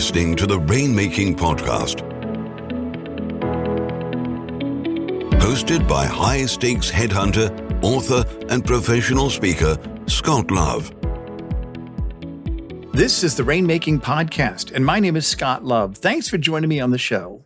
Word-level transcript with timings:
listening 0.00 0.34
to 0.34 0.46
the 0.46 0.58
Rainmaking 0.60 1.36
Podcast. 1.36 2.00
Hosted 5.38 5.86
by 5.86 6.06
high 6.06 6.46
stakes 6.46 6.90
headhunter, 6.90 7.50
author, 7.84 8.24
and 8.48 8.64
professional 8.64 9.28
speaker, 9.28 9.76
Scott 10.06 10.50
Love. 10.50 10.90
This 12.94 13.22
is 13.22 13.36
the 13.36 13.42
Rainmaking 13.42 14.00
Podcast, 14.00 14.72
and 14.74 14.86
my 14.86 15.00
name 15.00 15.16
is 15.16 15.26
Scott 15.26 15.66
Love. 15.66 15.98
Thanks 15.98 16.30
for 16.30 16.38
joining 16.38 16.70
me 16.70 16.80
on 16.80 16.92
the 16.92 16.96
show. 16.96 17.44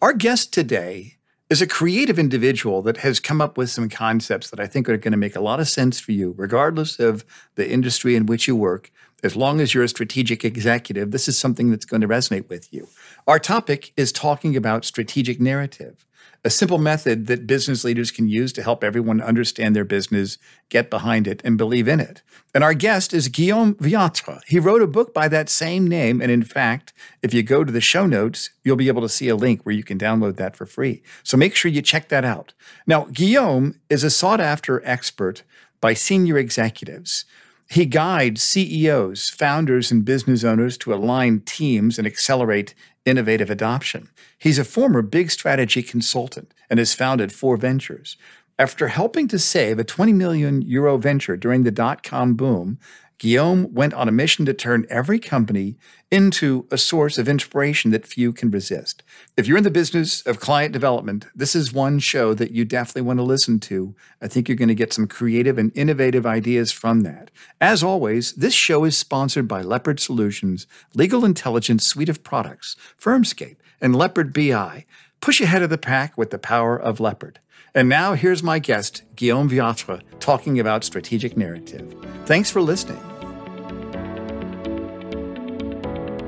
Our 0.00 0.12
guest 0.12 0.52
today 0.52 1.14
is 1.50 1.60
a 1.60 1.66
creative 1.66 2.20
individual 2.20 2.82
that 2.82 2.98
has 2.98 3.18
come 3.18 3.40
up 3.40 3.58
with 3.58 3.68
some 3.68 3.88
concepts 3.88 4.50
that 4.50 4.60
I 4.60 4.68
think 4.68 4.88
are 4.88 4.96
going 4.96 5.10
to 5.10 5.18
make 5.18 5.34
a 5.34 5.40
lot 5.40 5.58
of 5.58 5.68
sense 5.68 5.98
for 5.98 6.12
you, 6.12 6.34
regardless 6.36 7.00
of 7.00 7.24
the 7.56 7.68
industry 7.68 8.14
in 8.14 8.26
which 8.26 8.46
you 8.46 8.54
work 8.54 8.92
as 9.22 9.36
long 9.36 9.60
as 9.60 9.74
you're 9.74 9.84
a 9.84 9.88
strategic 9.88 10.44
executive, 10.44 11.10
this 11.10 11.28
is 11.28 11.38
something 11.38 11.70
that's 11.70 11.86
going 11.86 12.02
to 12.02 12.08
resonate 12.08 12.48
with 12.48 12.72
you. 12.72 12.88
Our 13.26 13.38
topic 13.38 13.92
is 13.96 14.12
talking 14.12 14.56
about 14.56 14.84
strategic 14.84 15.40
narrative, 15.40 16.04
a 16.44 16.50
simple 16.50 16.78
method 16.78 17.26
that 17.26 17.46
business 17.46 17.82
leaders 17.82 18.10
can 18.10 18.28
use 18.28 18.52
to 18.52 18.62
help 18.62 18.84
everyone 18.84 19.20
understand 19.20 19.74
their 19.74 19.84
business, 19.84 20.38
get 20.68 20.90
behind 20.90 21.26
it, 21.26 21.40
and 21.44 21.58
believe 21.58 21.88
in 21.88 21.98
it. 21.98 22.22
And 22.54 22.62
our 22.62 22.74
guest 22.74 23.12
is 23.12 23.28
Guillaume 23.28 23.74
Wiatr. 23.76 24.40
He 24.46 24.58
wrote 24.58 24.82
a 24.82 24.86
book 24.86 25.12
by 25.12 25.28
that 25.28 25.48
same 25.48 25.88
name. 25.88 26.20
And 26.20 26.30
in 26.30 26.44
fact, 26.44 26.92
if 27.20 27.34
you 27.34 27.42
go 27.42 27.64
to 27.64 27.72
the 27.72 27.80
show 27.80 28.06
notes, 28.06 28.50
you'll 28.64 28.76
be 28.76 28.88
able 28.88 29.02
to 29.02 29.08
see 29.08 29.28
a 29.28 29.36
link 29.36 29.62
where 29.64 29.74
you 29.74 29.82
can 29.82 29.98
download 29.98 30.36
that 30.36 30.56
for 30.56 30.66
free. 30.66 31.02
So 31.22 31.36
make 31.36 31.56
sure 31.56 31.70
you 31.70 31.82
check 31.82 32.08
that 32.10 32.24
out. 32.24 32.52
Now, 32.86 33.08
Guillaume 33.12 33.80
is 33.90 34.04
a 34.04 34.10
sought 34.10 34.40
after 34.40 34.84
expert 34.86 35.42
by 35.80 35.94
senior 35.94 36.38
executives 36.38 37.24
he 37.68 37.84
guides 37.84 38.42
CEOs, 38.42 39.28
founders, 39.28 39.90
and 39.90 40.04
business 40.04 40.44
owners 40.44 40.78
to 40.78 40.94
align 40.94 41.40
teams 41.40 41.98
and 41.98 42.06
accelerate 42.06 42.74
innovative 43.04 43.50
adoption. 43.50 44.08
He's 44.38 44.58
a 44.58 44.64
former 44.64 45.02
big 45.02 45.30
strategy 45.30 45.82
consultant 45.82 46.52
and 46.70 46.78
has 46.78 46.94
founded 46.94 47.32
four 47.32 47.56
ventures. 47.56 48.16
After 48.58 48.88
helping 48.88 49.28
to 49.28 49.38
save 49.38 49.78
a 49.78 49.84
20 49.84 50.12
million 50.12 50.62
euro 50.62 50.96
venture 50.96 51.36
during 51.36 51.64
the 51.64 51.70
dot 51.70 52.02
com 52.02 52.34
boom, 52.34 52.78
Guillaume 53.18 53.72
went 53.72 53.94
on 53.94 54.08
a 54.08 54.12
mission 54.12 54.44
to 54.44 54.52
turn 54.52 54.86
every 54.90 55.18
company 55.18 55.76
into 56.10 56.66
a 56.70 56.76
source 56.76 57.16
of 57.16 57.28
inspiration 57.28 57.90
that 57.90 58.06
few 58.06 58.30
can 58.30 58.50
resist. 58.50 59.02
If 59.38 59.46
you're 59.46 59.56
in 59.56 59.64
the 59.64 59.70
business 59.70 60.20
of 60.26 60.38
client 60.38 60.72
development, 60.72 61.26
this 61.34 61.56
is 61.56 61.72
one 61.72 61.98
show 61.98 62.34
that 62.34 62.50
you 62.50 62.66
definitely 62.66 63.02
want 63.02 63.18
to 63.18 63.22
listen 63.22 63.58
to. 63.60 63.94
I 64.20 64.28
think 64.28 64.48
you're 64.48 64.56
going 64.56 64.68
to 64.68 64.74
get 64.74 64.92
some 64.92 65.06
creative 65.06 65.56
and 65.56 65.72
innovative 65.74 66.26
ideas 66.26 66.72
from 66.72 67.00
that. 67.02 67.30
As 67.58 67.82
always, 67.82 68.34
this 68.34 68.54
show 68.54 68.84
is 68.84 68.98
sponsored 68.98 69.48
by 69.48 69.62
Leopard 69.62 69.98
Solutions, 69.98 70.66
legal 70.94 71.24
intelligence 71.24 71.86
suite 71.86 72.10
of 72.10 72.22
products, 72.22 72.76
Firmscape, 73.00 73.56
and 73.80 73.96
Leopard 73.96 74.34
BI. 74.34 74.84
Push 75.22 75.40
ahead 75.40 75.62
of 75.62 75.70
the 75.70 75.78
pack 75.78 76.18
with 76.18 76.30
the 76.30 76.38
power 76.38 76.78
of 76.78 77.00
Leopard. 77.00 77.40
And 77.76 77.90
now 77.90 78.14
here's 78.14 78.42
my 78.42 78.58
guest, 78.58 79.02
Guillaume 79.16 79.50
Wiatr, 79.50 80.00
talking 80.18 80.60
about 80.60 80.82
strategic 80.82 81.36
narrative. 81.36 81.94
Thanks 82.24 82.50
for 82.50 82.62
listening. 82.62 82.96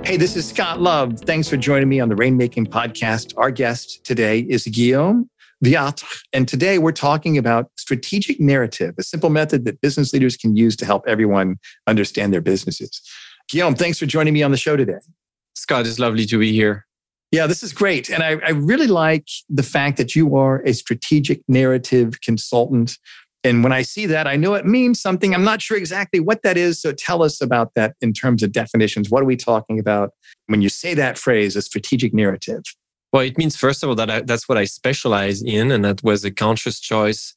Hey, 0.05 0.19
this 0.19 0.37
is 0.37 0.47
Scott 0.47 0.79
Love. 0.79 1.21
Thanks 1.21 1.49
for 1.49 1.57
joining 1.57 1.89
me 1.89 2.01
on 2.01 2.11
the 2.11 2.17
Rainmaking 2.17 2.67
Podcast. 2.67 3.33
Our 3.39 3.51
guest 3.51 4.05
today 4.05 4.41
is 4.41 4.67
Guillaume 4.67 5.31
Wiatr. 5.65 6.21
And 6.35 6.47
today 6.47 6.77
we're 6.77 6.93
talking 6.93 7.39
about 7.39 7.71
strategic 7.77 8.39
narrative, 8.39 8.95
a 8.99 9.03
simple 9.03 9.31
method 9.31 9.65
that 9.65 9.81
business 9.81 10.13
leaders 10.13 10.37
can 10.37 10.55
use 10.55 10.77
to 10.77 10.85
help 10.85 11.03
everyone 11.09 11.59
understand 11.87 12.31
their 12.31 12.43
businesses. 12.43 13.01
Guillaume, 13.49 13.75
thanks 13.75 13.99
for 13.99 14.05
joining 14.05 14.35
me 14.35 14.43
on 14.43 14.51
the 14.51 14.59
show 14.59 14.77
today. 14.77 14.99
Scott, 15.55 15.87
it's 15.87 15.99
lovely 15.99 16.27
to 16.27 16.39
be 16.39 16.53
here. 16.53 16.88
Yeah, 17.31 17.47
this 17.47 17.63
is 17.63 17.73
great. 17.73 18.09
And 18.09 18.23
I, 18.23 18.37
I, 18.47 18.51
really 18.51 18.87
like 18.87 19.29
the 19.51 19.63
fact 19.63 19.99
that 19.99 20.17
you 20.17 20.35
are 20.37 20.63
a 20.65 20.73
strategic 20.73 21.43
narrative 21.47 22.23
consultant. 22.23 22.97
And 23.45 23.63
when 23.63 23.73
I 23.73 23.83
see 23.83 24.07
that, 24.07 24.27
I 24.27 24.37
know 24.37 24.55
it 24.55 24.65
means 24.65 25.01
something. 25.01 25.35
I'm 25.35 25.45
not 25.45 25.61
sure 25.61 25.77
exactly 25.77 26.21
what 26.21 26.43
that 26.43 26.57
is. 26.57 26.81
So 26.81 26.93
tell 26.93 27.23
us 27.23 27.43
about 27.43 27.75
that 27.75 27.97
in 28.01 28.15
terms 28.15 28.43
of 28.43 28.53
definitions. 28.53 29.11
What 29.11 29.23
are 29.23 29.27
we 29.27 29.37
talking 29.37 29.79
about 29.79 30.13
when 30.47 30.63
you 30.63 30.71
say 30.71 30.95
that 30.95 31.19
phrase, 31.19 31.55
a 31.55 31.63
strategic 31.63 32.15
narrative? 32.15 32.63
Well, 33.13 33.23
it 33.23 33.39
means 33.39 33.57
first 33.57 33.83
of 33.83 33.89
all 33.89 33.95
that 33.97 34.11
I, 34.11 34.21
that's 34.21 34.49
what 34.49 34.59
I 34.59 34.65
specialize 34.65 35.43
in, 35.43 35.71
and 35.71 35.85
that 35.85 36.03
was 36.03 36.25
a 36.25 36.31
conscious 36.31 36.79
choice 36.79 37.35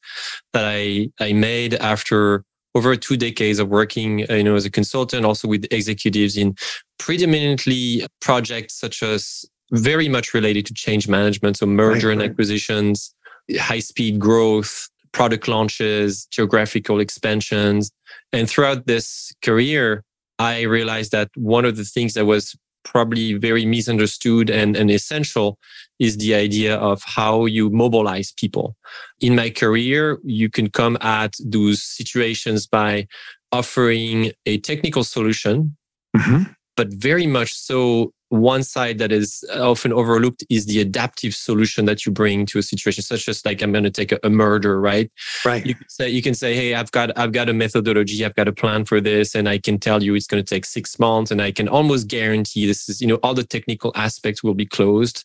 that 0.52 0.64
I 0.66 1.10
I 1.18 1.32
made 1.32 1.74
after 1.74 2.44
over 2.74 2.96
two 2.96 3.16
decades 3.16 3.58
of 3.58 3.68
working, 3.68 4.30
uh, 4.30 4.34
you 4.34 4.44
know, 4.44 4.54
as 4.54 4.64
a 4.64 4.70
consultant, 4.70 5.24
also 5.24 5.48
with 5.48 5.66
executives 5.70 6.36
in 6.36 6.56
predominantly 6.98 8.06
projects 8.20 8.78
such 8.78 9.02
as 9.02 9.44
very 9.72 10.08
much 10.08 10.34
related 10.34 10.66
to 10.66 10.74
change 10.74 11.08
management. 11.08 11.56
So 11.56 11.66
merger 11.66 12.08
right, 12.08 12.12
and 12.12 12.20
right. 12.20 12.30
acquisitions, 12.30 13.14
high 13.58 13.80
speed 13.80 14.18
growth, 14.18 14.88
product 15.12 15.48
launches, 15.48 16.26
geographical 16.26 17.00
expansions. 17.00 17.90
And 18.32 18.48
throughout 18.48 18.86
this 18.86 19.32
career, 19.42 20.04
I 20.38 20.62
realized 20.62 21.12
that 21.12 21.30
one 21.36 21.64
of 21.64 21.76
the 21.76 21.84
things 21.84 22.14
that 22.14 22.26
was 22.26 22.56
probably 22.84 23.34
very 23.34 23.64
misunderstood 23.64 24.50
and, 24.50 24.76
and 24.76 24.90
essential 24.90 25.58
is 25.98 26.16
the 26.16 26.34
idea 26.34 26.76
of 26.76 27.02
how 27.04 27.46
you 27.46 27.70
mobilize 27.70 28.32
people. 28.32 28.76
In 29.20 29.36
my 29.36 29.50
career, 29.50 30.18
you 30.24 30.50
can 30.50 30.68
come 30.68 30.98
at 31.00 31.34
those 31.44 31.82
situations 31.82 32.66
by 32.66 33.06
offering 33.52 34.32
a 34.46 34.58
technical 34.58 35.04
solution, 35.04 35.76
mm-hmm. 36.16 36.50
but 36.76 36.88
very 36.92 37.26
much 37.26 37.54
so 37.54 38.12
one 38.32 38.62
side 38.62 38.98
that 38.98 39.12
is 39.12 39.44
often 39.54 39.92
overlooked 39.92 40.42
is 40.48 40.66
the 40.66 40.80
adaptive 40.80 41.34
solution 41.34 41.84
that 41.84 42.06
you 42.06 42.12
bring 42.12 42.46
to 42.46 42.58
a 42.58 42.62
situation 42.62 43.02
such 43.02 43.28
as 43.28 43.44
like 43.44 43.60
i'm 43.62 43.72
going 43.72 43.84
to 43.84 43.90
take 43.90 44.10
a, 44.12 44.18
a, 44.24 44.30
murder 44.30 44.80
right? 44.80 45.12
Right. 45.44 45.64
You 45.66 45.74
can 45.74 45.88
say 45.88 46.08
you 46.08 46.22
can 46.22 46.34
say 46.34 46.54
hey 46.54 46.74
i've 46.74 46.90
got 46.92 47.16
i've 47.18 47.32
got 47.32 47.48
a 47.48 47.52
methodology 47.52 48.24
i've 48.24 48.34
got 48.34 48.48
a 48.48 48.52
plan 48.52 48.86
for 48.86 49.00
this 49.00 49.34
and 49.34 49.48
i 49.48 49.58
can 49.58 49.78
tell 49.78 50.02
you 50.02 50.14
it's 50.14 50.26
going 50.26 50.42
to 50.42 50.54
take 50.54 50.64
six 50.64 50.98
months 50.98 51.30
and 51.30 51.42
i 51.42 51.52
can 51.52 51.68
almost 51.68 52.08
guarantee 52.08 52.66
this 52.66 52.88
is 52.88 53.00
you 53.02 53.06
know 53.06 53.16
all 53.22 53.34
the 53.34 53.44
technical 53.44 53.92
aspects 53.94 54.42
will 54.42 54.54
be 54.54 54.66
closed. 54.66 55.24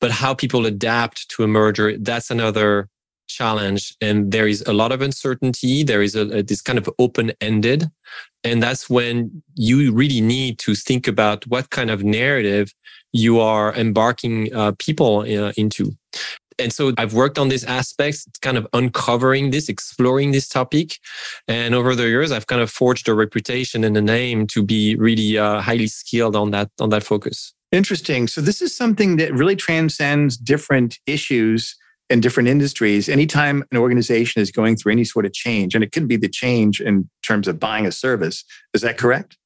But 0.00 0.10
how 0.10 0.34
people 0.34 0.64
adapt 0.66 1.28
to 1.30 1.44
a 1.44 1.46
merger 1.46 1.96
that's 1.98 2.30
another 2.30 2.88
challenge 3.28 3.94
and 4.00 4.32
there 4.32 4.48
is 4.48 4.62
a 4.66 4.72
lot 4.72 4.92
of 4.92 5.02
uncertainty. 5.02 5.84
There 5.84 6.02
is 6.02 6.16
a, 6.16 6.38
a 6.38 6.42
this 6.42 6.62
kind 6.62 6.78
of 6.78 6.88
open 6.98 7.32
ended 7.40 7.88
and 8.44 8.62
that's 8.62 8.88
when 8.88 9.42
you 9.54 9.92
really 9.92 10.20
need 10.20 10.58
to 10.60 10.74
think 10.74 11.06
about 11.06 11.46
what 11.46 11.70
kind 11.70 11.90
of 11.90 12.02
narrative 12.02 12.72
you 13.12 13.40
are 13.40 13.74
embarking 13.74 14.54
uh, 14.54 14.72
people 14.78 15.20
uh, 15.20 15.52
into. 15.56 15.92
And 16.58 16.72
so 16.72 16.92
I've 16.98 17.14
worked 17.14 17.38
on 17.38 17.48
these 17.48 17.64
aspects, 17.64 18.26
kind 18.42 18.58
of 18.58 18.66
uncovering 18.72 19.50
this, 19.50 19.68
exploring 19.68 20.32
this 20.32 20.46
topic. 20.46 20.98
And 21.48 21.74
over 21.74 21.94
the 21.94 22.06
years, 22.06 22.32
I've 22.32 22.46
kind 22.46 22.60
of 22.60 22.70
forged 22.70 23.08
a 23.08 23.14
reputation 23.14 23.82
and 23.82 23.96
a 23.96 24.02
name 24.02 24.46
to 24.48 24.62
be 24.62 24.94
really 24.96 25.38
uh, 25.38 25.60
highly 25.60 25.86
skilled 25.86 26.36
on 26.36 26.50
that, 26.50 26.70
on 26.78 26.90
that 26.90 27.02
focus. 27.02 27.54
Interesting. 27.72 28.26
So 28.26 28.40
this 28.40 28.60
is 28.60 28.76
something 28.76 29.16
that 29.16 29.32
really 29.32 29.56
transcends 29.56 30.36
different 30.36 30.98
issues 31.06 31.76
in 32.10 32.20
different 32.20 32.48
industries, 32.48 33.08
anytime 33.08 33.64
an 33.70 33.78
organization 33.78 34.42
is 34.42 34.50
going 34.50 34.76
through 34.76 34.92
any 34.92 35.04
sort 35.04 35.24
of 35.24 35.32
change, 35.32 35.74
and 35.74 35.84
it 35.84 35.92
could 35.92 36.08
be 36.08 36.16
the 36.16 36.28
change 36.28 36.80
in 36.80 37.08
terms 37.22 37.48
of 37.48 37.58
buying 37.58 37.86
a 37.86 37.92
service, 37.92 38.44
is 38.74 38.82
that 38.82 38.98
correct? 38.98 39.36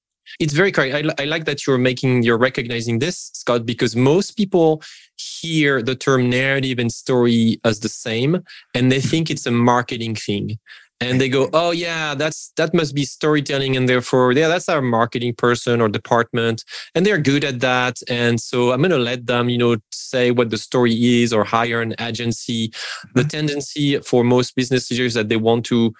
It's 0.40 0.54
very 0.54 0.72
correct. 0.72 0.94
I, 0.94 1.22
I 1.22 1.26
like 1.26 1.44
that 1.44 1.66
you're 1.66 1.78
making, 1.78 2.22
you're 2.22 2.38
recognizing 2.38 2.98
this, 2.98 3.30
Scott, 3.34 3.66
because 3.66 3.94
most 3.94 4.36
people 4.36 4.82
hear 5.16 5.82
the 5.82 5.94
term 5.94 6.30
narrative 6.30 6.78
and 6.78 6.90
story 6.90 7.60
as 7.64 7.80
the 7.80 7.90
same, 7.90 8.42
and 8.74 8.90
they 8.90 9.00
think 9.00 9.30
it's 9.30 9.46
a 9.46 9.50
marketing 9.50 10.14
thing 10.14 10.58
and 11.00 11.20
they 11.20 11.28
go 11.28 11.50
oh 11.52 11.70
yeah 11.70 12.14
that's 12.14 12.52
that 12.56 12.72
must 12.72 12.94
be 12.94 13.04
storytelling 13.04 13.76
and 13.76 13.88
therefore 13.88 14.32
yeah 14.32 14.48
that's 14.48 14.68
our 14.68 14.80
marketing 14.80 15.34
person 15.34 15.80
or 15.80 15.88
department 15.88 16.64
and 16.94 17.04
they're 17.04 17.18
good 17.18 17.44
at 17.44 17.60
that 17.60 17.96
and 18.08 18.40
so 18.40 18.72
i'm 18.72 18.80
going 18.80 18.90
to 18.90 18.98
let 18.98 19.26
them 19.26 19.48
you 19.48 19.58
know 19.58 19.76
say 20.14 20.30
what 20.30 20.50
the 20.50 20.58
story 20.58 20.94
is 21.22 21.32
or 21.32 21.44
hire 21.44 21.80
an 21.80 21.94
agency. 21.98 22.72
The 23.14 23.22
mm-hmm. 23.22 23.28
tendency 23.28 23.98
for 23.98 24.22
most 24.22 24.54
business 24.54 24.90
leaders 24.90 25.14
that 25.14 25.28
they 25.28 25.36
want 25.36 25.64
to 25.66 25.92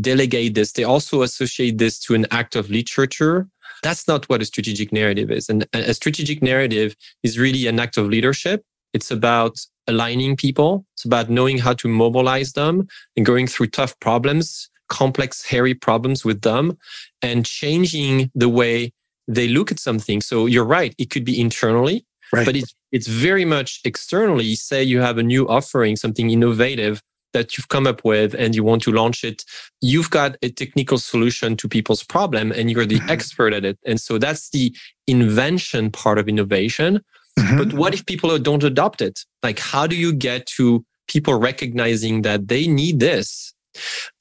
delegate 0.00 0.54
this. 0.54 0.72
They 0.72 0.84
also 0.84 1.22
associate 1.22 1.78
this 1.78 1.98
to 2.00 2.14
an 2.14 2.26
act 2.30 2.56
of 2.56 2.70
literature. 2.70 3.48
That's 3.82 4.06
not 4.08 4.28
what 4.28 4.42
a 4.42 4.44
strategic 4.44 4.92
narrative 4.92 5.30
is 5.30 5.48
and 5.48 5.66
a 5.72 5.94
strategic 5.94 6.42
narrative 6.42 6.94
is 7.22 7.38
really 7.38 7.66
an 7.66 7.78
act 7.80 7.96
of 7.96 8.06
leadership. 8.06 8.64
It's 8.92 9.10
about 9.10 9.54
aligning 9.86 10.36
people. 10.36 10.86
It's 10.94 11.04
about 11.04 11.30
knowing 11.30 11.58
how 11.58 11.74
to 11.74 11.88
mobilize 11.88 12.52
them 12.52 12.88
and 13.16 13.26
going 13.26 13.46
through 13.46 13.68
tough 13.68 13.98
problems, 14.00 14.70
complex, 14.88 15.44
hairy 15.44 15.74
problems 15.74 16.24
with 16.24 16.42
them 16.42 16.78
and 17.20 17.44
changing 17.44 18.30
the 18.34 18.48
way 18.48 18.92
they 19.28 19.48
look 19.48 19.70
at 19.70 19.78
something. 19.78 20.20
So 20.20 20.46
you're 20.46 20.64
right. 20.64 20.94
It 20.98 21.10
could 21.10 21.24
be 21.24 21.40
internally, 21.40 22.04
right. 22.32 22.44
but 22.44 22.56
it's, 22.56 22.74
it's 22.90 23.06
very 23.06 23.44
much 23.44 23.80
externally. 23.84 24.54
Say 24.54 24.82
you 24.82 25.00
have 25.00 25.18
a 25.18 25.22
new 25.22 25.48
offering, 25.48 25.96
something 25.96 26.30
innovative 26.30 27.02
that 27.32 27.56
you've 27.56 27.68
come 27.68 27.86
up 27.86 28.04
with 28.04 28.34
and 28.34 28.54
you 28.54 28.62
want 28.62 28.82
to 28.82 28.92
launch 28.92 29.24
it, 29.24 29.44
you've 29.80 30.10
got 30.10 30.36
a 30.42 30.50
technical 30.50 30.98
solution 30.98 31.56
to 31.56 31.68
people's 31.68 32.02
problem 32.02 32.52
and 32.52 32.70
you're 32.70 32.86
the 32.86 32.96
mm-hmm. 32.96 33.10
expert 33.10 33.52
at 33.52 33.64
it. 33.64 33.78
And 33.84 34.00
so 34.00 34.18
that's 34.18 34.50
the 34.50 34.74
invention 35.06 35.90
part 35.90 36.18
of 36.18 36.28
innovation. 36.28 37.02
Mm-hmm. 37.38 37.58
But 37.58 37.72
what 37.72 37.94
if 37.94 38.04
people 38.06 38.36
don't 38.38 38.62
adopt 38.62 39.00
it? 39.00 39.20
Like, 39.42 39.58
how 39.58 39.86
do 39.86 39.96
you 39.96 40.12
get 40.12 40.46
to 40.58 40.84
people 41.08 41.34
recognizing 41.34 42.22
that 42.22 42.48
they 42.48 42.66
need 42.66 43.00
this? 43.00 43.54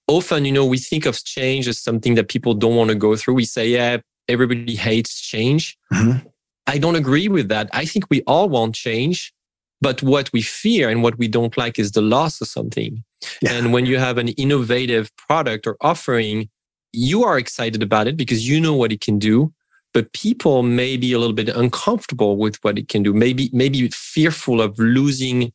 Often, 0.08 0.46
you 0.46 0.52
know, 0.52 0.66
we 0.66 0.78
think 0.78 1.06
of 1.06 1.24
change 1.24 1.68
as 1.68 1.80
something 1.80 2.16
that 2.16 2.30
people 2.30 2.54
don't 2.54 2.75
want 2.75 2.90
to 2.90 2.96
go 2.96 3.16
through. 3.16 3.36
We 3.36 3.46
say, 3.46 3.68
yeah, 3.68 3.98
everybody 4.28 4.75
hates 4.75 5.22
change. 5.22 5.78
Mm-hmm. 5.94 6.28
I 6.68 6.78
don't 6.78 6.96
agree 6.96 7.28
with 7.28 7.50
that. 7.50 7.69
I 7.74 7.86
think 7.86 8.06
we 8.10 8.22
all 8.24 8.48
want 8.50 8.75
change, 8.75 9.34
but 9.81 10.02
what 10.02 10.31
we 10.31 10.42
fear 10.42 10.90
and 10.90 11.04
what 11.04 11.18
we 11.18 11.28
don't 11.28 11.57
like 11.57 11.80
is 11.80 11.92
the 11.92 12.02
loss 12.02 12.40
of 12.40 12.48
something. 12.48 13.04
Yeah. 13.42 13.54
And 13.54 13.74
when 13.74 13.86
you 13.86 13.98
have 13.98 14.18
an 14.18 14.30
innovative 14.30 15.16
product 15.18 15.68
or 15.68 15.75
offering, 15.81 16.50
you 16.94 17.24
are 17.24 17.38
excited 17.38 17.84
about 17.84 18.07
it 18.07 18.18
because 18.18 18.48
you 18.48 18.60
know 18.60 18.74
what 18.74 18.92
it 18.92 19.02
can 19.02 19.19
do 19.19 19.54
but 19.94 20.14
people 20.14 20.64
may 20.64 20.98
be 20.98 21.14
a 21.14 21.20
little 21.20 21.36
bit 21.36 21.50
uncomfortable 21.50 22.38
with 22.38 22.56
what 22.64 22.78
it 22.78 22.88
can 22.88 23.04
do. 23.04 23.14
Maybe 23.14 23.50
maybe 23.54 23.88
fearful 23.90 24.62
of 24.62 24.78
losing 24.80 25.52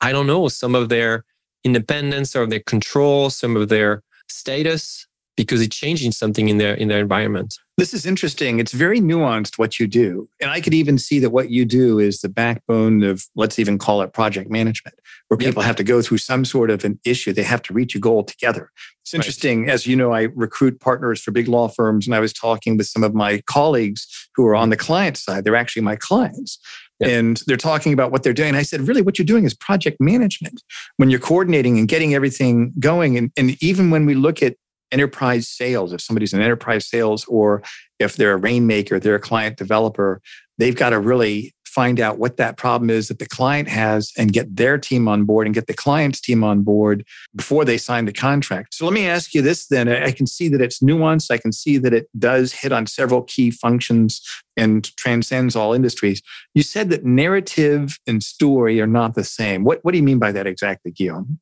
i 0.00 0.12
don't 0.12 0.26
know 0.26 0.48
some 0.48 0.74
of 0.74 0.88
their 0.88 1.24
independence 1.64 2.34
or 2.34 2.46
their 2.46 2.60
control 2.60 3.30
some 3.30 3.56
of 3.56 3.68
their 3.68 4.02
status 4.28 5.06
because 5.36 5.60
it's 5.60 5.76
changing 5.76 6.12
something 6.12 6.48
in 6.48 6.58
their 6.58 6.74
in 6.74 6.88
their 6.88 7.00
environment. 7.00 7.56
This 7.76 7.94
is 7.94 8.04
interesting. 8.04 8.60
It's 8.60 8.72
very 8.72 9.00
nuanced 9.00 9.56
what 9.56 9.80
you 9.80 9.86
do. 9.86 10.28
And 10.40 10.50
i 10.50 10.60
could 10.60 10.74
even 10.74 10.98
see 10.98 11.18
that 11.20 11.30
what 11.30 11.50
you 11.50 11.64
do 11.64 11.98
is 11.98 12.20
the 12.20 12.28
backbone 12.28 13.02
of 13.02 13.24
let's 13.34 13.58
even 13.58 13.78
call 13.78 14.02
it 14.02 14.12
project 14.12 14.50
management 14.50 14.96
where 15.28 15.38
people 15.38 15.62
yep. 15.62 15.66
have 15.68 15.76
to 15.76 15.84
go 15.84 16.02
through 16.02 16.18
some 16.18 16.44
sort 16.44 16.70
of 16.70 16.84
an 16.84 16.98
issue. 17.04 17.32
They 17.32 17.42
have 17.42 17.62
to 17.62 17.72
reach 17.72 17.94
a 17.94 17.98
goal 17.98 18.24
together. 18.24 18.70
It's 19.02 19.14
interesting. 19.14 19.62
Right. 19.62 19.70
as 19.72 19.86
you 19.86 19.96
know 19.96 20.12
i 20.12 20.22
recruit 20.34 20.80
partners 20.80 21.20
for 21.22 21.30
big 21.30 21.48
law 21.48 21.68
firms 21.68 22.06
and 22.06 22.14
i 22.14 22.20
was 22.20 22.32
talking 22.32 22.76
with 22.76 22.86
some 22.86 23.02
of 23.02 23.14
my 23.14 23.40
colleagues 23.46 24.28
who 24.34 24.46
are 24.46 24.54
on 24.54 24.70
the 24.70 24.76
client 24.76 25.16
side. 25.16 25.44
They're 25.44 25.56
actually 25.56 25.82
my 25.82 25.96
clients. 25.96 26.58
And 27.02 27.40
they're 27.46 27.56
talking 27.56 27.92
about 27.92 28.12
what 28.12 28.22
they're 28.22 28.34
doing. 28.34 28.54
I 28.54 28.62
said, 28.62 28.86
really, 28.86 29.00
what 29.00 29.18
you're 29.18 29.24
doing 29.24 29.44
is 29.44 29.54
project 29.54 30.00
management. 30.00 30.62
When 30.98 31.08
you're 31.08 31.20
coordinating 31.20 31.78
and 31.78 31.88
getting 31.88 32.14
everything 32.14 32.72
going. 32.78 33.16
And, 33.16 33.32
and 33.36 33.62
even 33.62 33.90
when 33.90 34.04
we 34.04 34.14
look 34.14 34.42
at 34.42 34.56
enterprise 34.92 35.48
sales, 35.48 35.92
if 35.92 36.00
somebody's 36.00 36.32
an 36.32 36.42
enterprise 36.42 36.86
sales 36.86 37.24
or 37.26 37.62
if 37.98 38.16
they're 38.16 38.32
a 38.32 38.36
rainmaker, 38.36 38.98
they're 38.98 39.14
a 39.14 39.20
client 39.20 39.56
developer, 39.56 40.20
they've 40.58 40.76
got 40.76 40.90
to 40.90 41.00
really 41.00 41.54
find 41.70 42.00
out 42.00 42.18
what 42.18 42.36
that 42.36 42.56
problem 42.56 42.90
is 42.90 43.08
that 43.08 43.20
the 43.20 43.28
client 43.28 43.68
has 43.68 44.12
and 44.18 44.32
get 44.32 44.56
their 44.56 44.76
team 44.76 45.06
on 45.06 45.24
board 45.24 45.46
and 45.46 45.54
get 45.54 45.68
the 45.68 45.74
client's 45.74 46.20
team 46.20 46.42
on 46.42 46.62
board 46.62 47.04
before 47.36 47.64
they 47.64 47.78
sign 47.78 48.06
the 48.06 48.12
contract. 48.12 48.74
So 48.74 48.84
let 48.84 48.92
me 48.92 49.06
ask 49.06 49.32
you 49.34 49.40
this 49.40 49.68
then. 49.68 49.88
I 49.88 50.10
can 50.10 50.26
see 50.26 50.48
that 50.48 50.60
it's 50.60 50.80
nuanced. 50.80 51.30
I 51.30 51.38
can 51.38 51.52
see 51.52 51.78
that 51.78 51.94
it 51.94 52.08
does 52.18 52.52
hit 52.52 52.72
on 52.72 52.86
several 52.86 53.22
key 53.22 53.52
functions 53.52 54.20
and 54.56 54.84
transcends 54.96 55.54
all 55.54 55.72
industries. 55.72 56.22
You 56.54 56.62
said 56.62 56.90
that 56.90 57.04
narrative 57.04 57.98
and 58.06 58.22
story 58.22 58.80
are 58.80 58.86
not 58.88 59.14
the 59.14 59.24
same. 59.24 59.62
What, 59.62 59.78
what 59.82 59.92
do 59.92 59.98
you 59.98 60.04
mean 60.04 60.18
by 60.18 60.32
that 60.32 60.48
exactly, 60.48 60.90
Guillaume? 60.90 61.38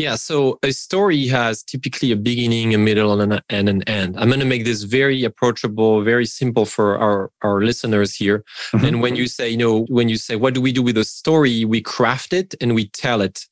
Yeah, 0.00 0.14
so 0.14 0.58
a 0.62 0.72
story 0.72 1.26
has 1.26 1.62
typically 1.62 2.10
a 2.10 2.16
beginning, 2.16 2.74
a 2.74 2.78
middle, 2.78 3.20
and, 3.20 3.42
an 3.50 3.82
end. 3.82 4.18
I'm 4.18 4.28
going 4.28 4.40
to 4.40 4.46
make 4.46 4.64
this 4.64 4.84
very 4.84 5.24
approachable, 5.24 6.02
very 6.02 6.24
simple 6.24 6.64
for 6.64 6.96
our, 6.96 7.30
our 7.42 7.60
listeners 7.60 8.14
here. 8.16 8.42
Mm-hmm. 8.72 8.86
And 8.86 9.02
when 9.02 9.14
you 9.14 9.26
say, 9.28 9.50
you 9.50 9.58
know, 9.58 9.84
when 9.90 10.08
you 10.08 10.16
say, 10.16 10.36
what 10.36 10.54
do 10.54 10.62
we 10.62 10.72
do 10.72 10.82
with 10.82 10.96
a 10.96 11.04
story? 11.04 11.66
We 11.66 11.82
craft 11.82 12.32
it 12.32 12.54
and 12.62 12.74
we 12.74 12.88
tell 12.88 13.20
it. 13.20 13.44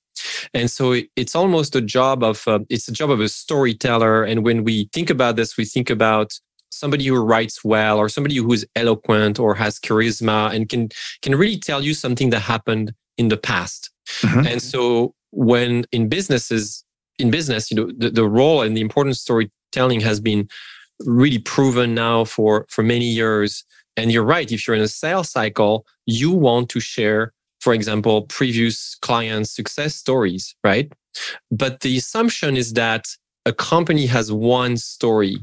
And 0.55 0.71
so 0.71 0.99
it's 1.17 1.37
almost 1.37 1.77
a 1.77 1.83
job 1.83 2.23
of, 2.23 2.49
uh, 2.49 2.61
it's 2.71 2.89
a 2.89 2.93
job 2.93 3.11
of 3.11 3.21
a 3.21 3.29
storyteller. 3.29 4.25
And 4.25 4.43
when 4.43 4.65
we 4.65 4.89
think 4.95 5.11
about 5.11 5.37
this, 5.37 5.59
we 5.59 5.67
think 5.67 5.91
about 5.91 6.33
somebody 6.71 7.07
who 7.09 7.23
writes 7.23 7.63
well 7.63 7.99
or 7.99 8.09
somebody 8.09 8.37
who 8.37 8.51
is 8.55 8.67
eloquent 8.75 9.39
or 9.39 9.55
has 9.55 9.79
charisma 9.79 10.55
and 10.55 10.71
can, 10.71 10.89
can 11.21 11.35
really 11.35 11.59
tell 11.59 11.83
you 11.83 11.93
something 11.93 12.31
that 12.31 12.41
happened 12.41 12.95
in 13.19 13.29
the 13.29 13.37
past. 13.37 13.91
Mm-hmm. 14.23 14.47
And 14.47 14.63
so 14.63 15.15
when 15.31 15.85
in 15.93 16.09
businesses, 16.09 16.85
in 17.19 17.31
business, 17.31 17.71
you 17.71 17.77
know, 17.77 17.91
the, 17.97 18.11
the 18.11 18.29
role 18.29 18.63
and 18.63 18.77
the 18.77 18.81
importance 18.81 19.21
storytelling 19.21 20.01
has 20.01 20.21
been 20.21 20.49
really 21.01 21.39
proven 21.39 21.95
now 21.95 22.25
for, 22.25 22.67
for 22.69 22.83
many 22.83 23.05
years. 23.05 23.65
And 23.97 24.13
you're 24.13 24.25
right. 24.25 24.51
If 24.51 24.67
you're 24.67 24.77
in 24.77 24.83
a 24.83 24.89
sales 24.89 25.31
cycle, 25.31 25.87
you 26.07 26.31
want 26.31 26.69
to 26.71 26.81
share, 26.81 27.33
for 27.61 27.73
example, 27.73 28.23
previous 28.23 28.97
clients' 29.03 29.55
success 29.55 29.95
stories, 29.95 30.55
right? 30.63 30.93
But 31.51 31.81
the 31.81 31.97
assumption 31.97 32.57
is 32.57 32.75
that 32.75 33.07
a 33.45 33.53
company 33.53 34.07
has 34.07 34.31
one 34.31 34.77
story. 34.77 35.39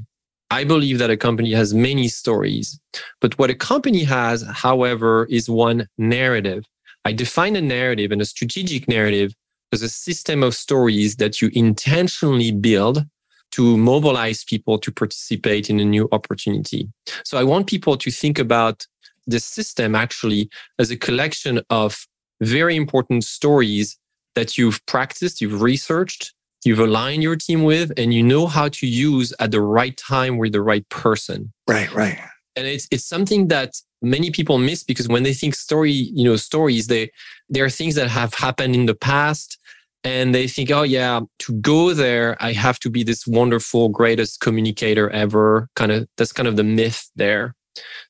I 0.52 0.64
believe 0.64 1.00
that 1.00 1.10
a 1.10 1.18
company 1.18 1.52
has 1.54 1.74
many 1.74 2.08
stories. 2.08 2.80
But 3.20 3.38
what 3.38 3.50
a 3.50 3.56
company 3.56 4.04
has, 4.04 4.44
however, 4.44 5.26
is 5.30 5.50
one 5.50 5.88
narrative. 5.98 6.66
I 7.04 7.14
define 7.14 7.56
a 7.56 7.62
narrative 7.62 8.12
and 8.12 8.22
a 8.22 8.26
strategic 8.26 8.88
narrative 8.88 9.34
as 9.72 9.82
a 9.82 9.90
system 9.90 10.44
of 10.44 10.56
stories 10.56 11.16
that 11.18 11.42
you 11.42 11.50
intentionally 11.54 12.52
build 12.52 13.06
to 13.52 13.78
mobilize 13.78 14.44
people 14.44 14.78
to 14.80 14.92
participate 14.92 15.70
in 15.70 15.80
a 15.80 15.86
new 15.86 16.10
opportunity. 16.12 16.90
So 17.24 17.38
I 17.38 17.44
want 17.44 17.68
people 17.68 17.96
to 17.98 18.12
think 18.12 18.38
about 18.40 18.86
the 19.28 19.40
system 19.40 19.96
actually 19.96 20.50
as 20.78 20.92
a 20.92 20.98
collection 20.98 21.62
of 21.70 22.06
very 22.42 22.76
important 22.76 23.24
stories 23.24 23.98
that 24.36 24.58
you've 24.58 24.86
practiced, 24.86 25.42
you've 25.42 25.62
researched, 25.62 26.34
you've 26.66 26.80
aligned 26.80 27.24
your 27.24 27.36
team 27.36 27.64
with, 27.64 27.92
and 27.98 28.14
you 28.14 28.22
know 28.22 28.48
how 28.48 28.68
to 28.70 28.86
use 28.86 29.34
at 29.40 29.52
the 29.52 29.62
right 29.62 29.96
time 29.96 30.38
with 30.38 30.52
the 30.52 30.62
right 30.62 30.88
person. 30.90 31.54
Right, 31.68 31.92
right. 31.94 32.20
And 32.56 32.66
it's 32.68 32.88
it's 32.92 33.06
something 33.06 33.50
that 33.50 33.76
many 34.02 34.32
people 34.32 34.58
miss 34.58 34.84
because 34.84 35.08
when 35.08 35.24
they 35.24 35.34
think 35.34 35.56
story, 35.56 35.92
you 35.92 36.24
know, 36.24 36.36
stories, 36.36 36.88
they 36.88 37.12
there 37.50 37.66
are 37.66 37.70
things 37.70 37.96
that 37.96 38.08
have 38.08 38.34
happened 38.34 38.76
in 38.76 38.86
the 38.86 38.96
past 38.96 39.58
and 40.04 40.36
they 40.36 40.48
think, 40.48 40.72
oh 40.72 40.84
yeah, 40.84 41.22
to 41.40 41.54
go 41.54 41.94
there, 41.94 42.38
I 42.40 42.54
have 42.54 42.80
to 42.80 42.90
be 42.90 43.04
this 43.04 43.26
wonderful, 43.26 43.90
greatest 43.90 44.40
communicator 44.40 45.10
ever. 45.10 45.68
Kind 45.76 45.92
of 45.92 46.08
that's 46.18 46.32
kind 46.32 46.48
of 46.48 46.56
the 46.56 46.64
myth 46.64 47.10
there. 47.16 47.56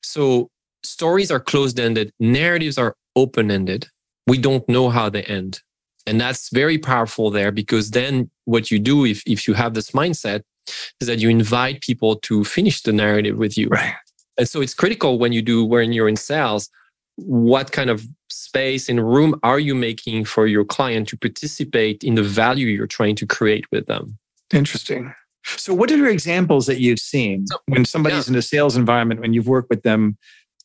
So 0.02 0.50
stories 0.84 1.30
are 1.30 1.40
closed-ended, 1.40 2.12
narratives 2.20 2.78
are 2.78 2.94
open-ended. 3.16 3.88
We 4.26 4.38
don't 4.38 4.68
know 4.68 4.90
how 4.90 5.08
they 5.08 5.22
end. 5.24 5.60
And 6.06 6.20
that's 6.20 6.50
very 6.50 6.78
powerful 6.78 7.30
there 7.30 7.50
because 7.50 7.90
then 7.90 8.30
what 8.44 8.70
you 8.70 8.78
do 8.78 9.04
if, 9.04 9.22
if 9.26 9.48
you 9.48 9.54
have 9.54 9.74
this 9.74 9.90
mindset 9.90 10.42
is 11.00 11.08
that 11.08 11.18
you 11.18 11.28
invite 11.28 11.80
people 11.80 12.16
to 12.16 12.44
finish 12.44 12.82
the 12.82 12.92
narrative 12.92 13.36
with 13.36 13.58
you. 13.58 13.68
Right. 13.68 13.94
And 14.38 14.48
so 14.48 14.60
it's 14.60 14.74
critical 14.74 15.18
when 15.18 15.32
you 15.32 15.42
do 15.42 15.64
when 15.64 15.92
you're 15.92 16.08
in 16.08 16.16
sales, 16.16 16.68
what 17.16 17.72
kind 17.72 17.90
of 17.90 18.06
space 18.28 18.88
and 18.88 19.06
room 19.06 19.38
are 19.42 19.58
you 19.58 19.74
making 19.74 20.24
for 20.24 20.46
your 20.46 20.64
client 20.64 21.08
to 21.08 21.16
participate 21.16 22.04
in 22.04 22.14
the 22.14 22.22
value 22.22 22.66
you're 22.66 22.86
trying 22.86 23.16
to 23.16 23.26
create 23.26 23.64
with 23.72 23.86
them? 23.86 24.18
Interesting. 24.52 25.14
So, 25.44 25.72
what 25.72 25.90
are 25.90 25.96
your 25.96 26.08
examples 26.08 26.66
that 26.66 26.80
you've 26.80 26.98
seen 26.98 27.46
so, 27.46 27.58
when 27.66 27.84
somebody's 27.84 28.28
yeah. 28.28 28.34
in 28.34 28.38
a 28.38 28.42
sales 28.42 28.76
environment, 28.76 29.20
when 29.20 29.32
you've 29.32 29.48
worked 29.48 29.70
with 29.70 29.82
them? 29.82 30.18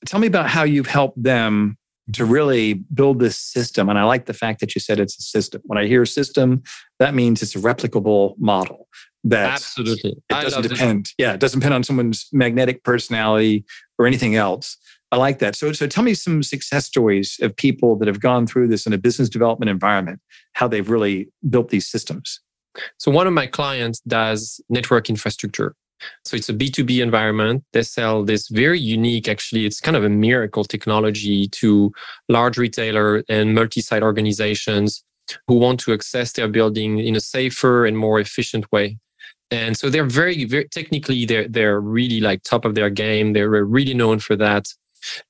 Tell 0.05 0.19
me 0.19 0.27
about 0.27 0.49
how 0.49 0.63
you've 0.63 0.87
helped 0.87 1.21
them 1.21 1.77
to 2.13 2.25
really 2.25 2.73
build 2.93 3.19
this 3.19 3.37
system. 3.37 3.89
And 3.89 3.97
I 3.97 4.03
like 4.03 4.25
the 4.25 4.33
fact 4.33 4.59
that 4.59 4.75
you 4.75 4.81
said 4.81 4.99
it's 4.99 5.17
a 5.19 5.21
system. 5.21 5.61
When 5.65 5.77
I 5.77 5.85
hear 5.85 6.05
system, 6.05 6.63
that 6.99 7.13
means 7.13 7.41
it's 7.41 7.55
a 7.55 7.59
replicable 7.59 8.33
model. 8.39 8.87
That 9.23 9.51
absolutely 9.51 10.11
it 10.11 10.23
doesn't 10.29 10.63
depend. 10.63 11.07
It. 11.07 11.13
Yeah, 11.23 11.33
it 11.33 11.39
doesn't 11.39 11.59
depend 11.59 11.75
on 11.75 11.83
someone's 11.83 12.27
magnetic 12.33 12.83
personality 12.83 13.65
or 13.99 14.07
anything 14.07 14.35
else. 14.35 14.77
I 15.11 15.17
like 15.17 15.39
that. 15.39 15.55
So, 15.55 15.73
so 15.73 15.87
tell 15.87 16.03
me 16.03 16.13
some 16.13 16.41
success 16.41 16.85
stories 16.85 17.37
of 17.41 17.55
people 17.55 17.97
that 17.97 18.07
have 18.07 18.21
gone 18.21 18.47
through 18.47 18.69
this 18.69 18.87
in 18.87 18.93
a 18.93 18.97
business 18.97 19.29
development 19.29 19.69
environment, 19.69 20.21
how 20.53 20.67
they've 20.67 20.89
really 20.89 21.29
built 21.49 21.69
these 21.69 21.87
systems. 21.87 22.39
So, 22.97 23.11
one 23.11 23.27
of 23.27 23.33
my 23.33 23.45
clients 23.45 23.99
does 24.01 24.61
network 24.69 25.09
infrastructure. 25.09 25.75
So, 26.25 26.37
it's 26.37 26.47
a 26.47 26.53
B2B 26.53 27.03
environment. 27.03 27.65
They 27.73 27.83
sell 27.83 28.23
this 28.23 28.47
very 28.47 28.79
unique, 28.79 29.27
actually, 29.27 29.65
it's 29.65 29.81
kind 29.81 29.97
of 29.97 30.05
a 30.05 30.09
miracle 30.09 30.63
technology 30.63 31.47
to 31.49 31.91
large 32.29 32.57
retailer 32.57 33.23
and 33.27 33.53
multi 33.53 33.81
site 33.81 34.03
organizations 34.03 35.03
who 35.47 35.55
want 35.55 35.79
to 35.81 35.93
access 35.93 36.31
their 36.31 36.47
building 36.47 36.99
in 36.99 37.15
a 37.15 37.21
safer 37.21 37.85
and 37.85 37.97
more 37.97 38.19
efficient 38.19 38.71
way. 38.71 38.97
And 39.51 39.77
so 39.77 39.89
they're 39.89 40.05
very, 40.05 40.45
very 40.45 40.67
technically, 40.69 41.25
they're, 41.25 41.47
they're 41.47 41.81
really 41.81 42.21
like 42.21 42.43
top 42.43 42.63
of 42.63 42.73
their 42.73 42.89
game. 42.89 43.33
They're 43.33 43.49
really 43.49 43.93
known 43.93 44.19
for 44.19 44.35
that 44.37 44.67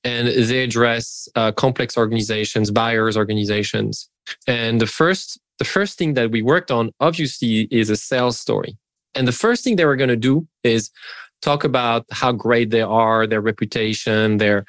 and 0.03 0.27
they 0.27 0.63
address 0.63 1.27
uh, 1.35 1.51
complex 1.51 1.97
organizations, 1.97 2.71
buyers 2.71 3.17
organizations. 3.17 4.09
And 4.47 4.79
the 4.79 4.87
first, 4.87 5.39
the 5.59 5.65
first 5.65 5.97
thing 5.97 6.13
that 6.15 6.31
we 6.31 6.41
worked 6.41 6.71
on, 6.71 6.91
obviously, 6.99 7.67
is 7.71 7.89
a 7.89 7.95
sales 7.95 8.39
story. 8.39 8.77
And 9.15 9.27
the 9.27 9.33
first 9.33 9.63
thing 9.63 9.75
they 9.75 9.85
were 9.85 9.95
going 9.95 10.09
to 10.09 10.15
do 10.15 10.47
is 10.63 10.89
talk 11.41 11.63
about 11.63 12.05
how 12.11 12.31
great 12.31 12.69
they 12.69 12.81
are, 12.81 13.27
their 13.27 13.41
reputation, 13.41 14.37
their 14.37 14.65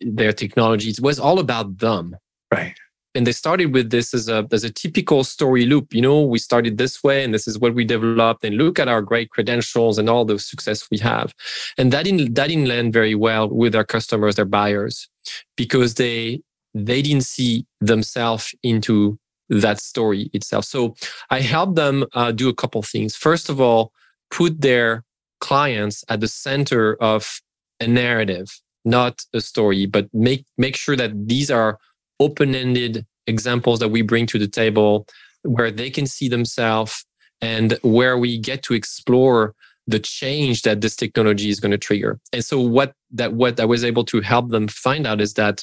their 0.00 0.32
technologies. 0.32 1.00
Was 1.00 1.18
all 1.18 1.38
about 1.38 1.78
them. 1.78 2.16
Right. 2.52 2.76
And 3.14 3.26
they 3.26 3.32
started 3.32 3.72
with 3.72 3.90
this 3.90 4.12
as 4.12 4.28
a 4.28 4.46
as 4.52 4.64
a 4.64 4.70
typical 4.70 5.24
story 5.24 5.66
loop. 5.66 5.94
You 5.94 6.02
know, 6.02 6.22
we 6.22 6.38
started 6.38 6.78
this 6.78 7.02
way, 7.02 7.24
and 7.24 7.32
this 7.32 7.46
is 7.46 7.58
what 7.58 7.74
we 7.74 7.84
developed. 7.84 8.44
And 8.44 8.56
look 8.56 8.78
at 8.78 8.88
our 8.88 9.02
great 9.02 9.30
credentials 9.30 9.98
and 9.98 10.10
all 10.10 10.24
the 10.24 10.38
success 10.38 10.88
we 10.90 10.98
have. 10.98 11.34
And 11.78 11.92
that 11.92 12.04
didn't 12.04 12.34
that 12.34 12.48
didn't 12.48 12.68
land 12.68 12.92
very 12.92 13.14
well 13.14 13.48
with 13.48 13.74
our 13.74 13.84
customers, 13.84 14.34
their 14.34 14.44
buyers, 14.44 15.08
because 15.56 15.94
they 15.94 16.42
they 16.74 17.02
didn't 17.02 17.24
see 17.24 17.66
themselves 17.80 18.54
into 18.62 19.18
that 19.48 19.80
story 19.80 20.30
itself. 20.32 20.64
So 20.64 20.96
I 21.30 21.40
helped 21.40 21.76
them 21.76 22.06
uh, 22.14 22.32
do 22.32 22.48
a 22.48 22.54
couple 22.54 22.82
things. 22.82 23.14
First 23.14 23.48
of 23.48 23.60
all, 23.60 23.92
put 24.30 24.60
their 24.60 25.04
clients 25.40 26.02
at 26.08 26.20
the 26.20 26.28
center 26.28 26.96
of 27.00 27.40
a 27.78 27.86
narrative, 27.86 28.60
not 28.84 29.22
a 29.32 29.40
story, 29.40 29.86
but 29.86 30.08
make 30.12 30.44
make 30.58 30.76
sure 30.76 30.96
that 30.96 31.28
these 31.28 31.50
are 31.50 31.78
open-ended 32.20 33.06
examples 33.26 33.80
that 33.80 33.88
we 33.88 34.02
bring 34.02 34.26
to 34.26 34.38
the 34.38 34.48
table 34.48 35.06
where 35.42 35.70
they 35.70 35.90
can 35.90 36.06
see 36.06 36.28
themselves 36.28 37.04
and 37.40 37.78
where 37.82 38.16
we 38.18 38.38
get 38.38 38.62
to 38.64 38.74
explore 38.74 39.54
the 39.86 39.98
change 39.98 40.62
that 40.62 40.80
this 40.80 40.96
technology 40.96 41.50
is 41.50 41.60
going 41.60 41.72
to 41.72 41.78
trigger. 41.78 42.18
And 42.32 42.44
so 42.44 42.58
what 42.60 42.94
that 43.10 43.34
what 43.34 43.60
I 43.60 43.66
was 43.66 43.84
able 43.84 44.04
to 44.06 44.20
help 44.22 44.50
them 44.50 44.68
find 44.68 45.06
out 45.06 45.20
is 45.20 45.34
that 45.34 45.62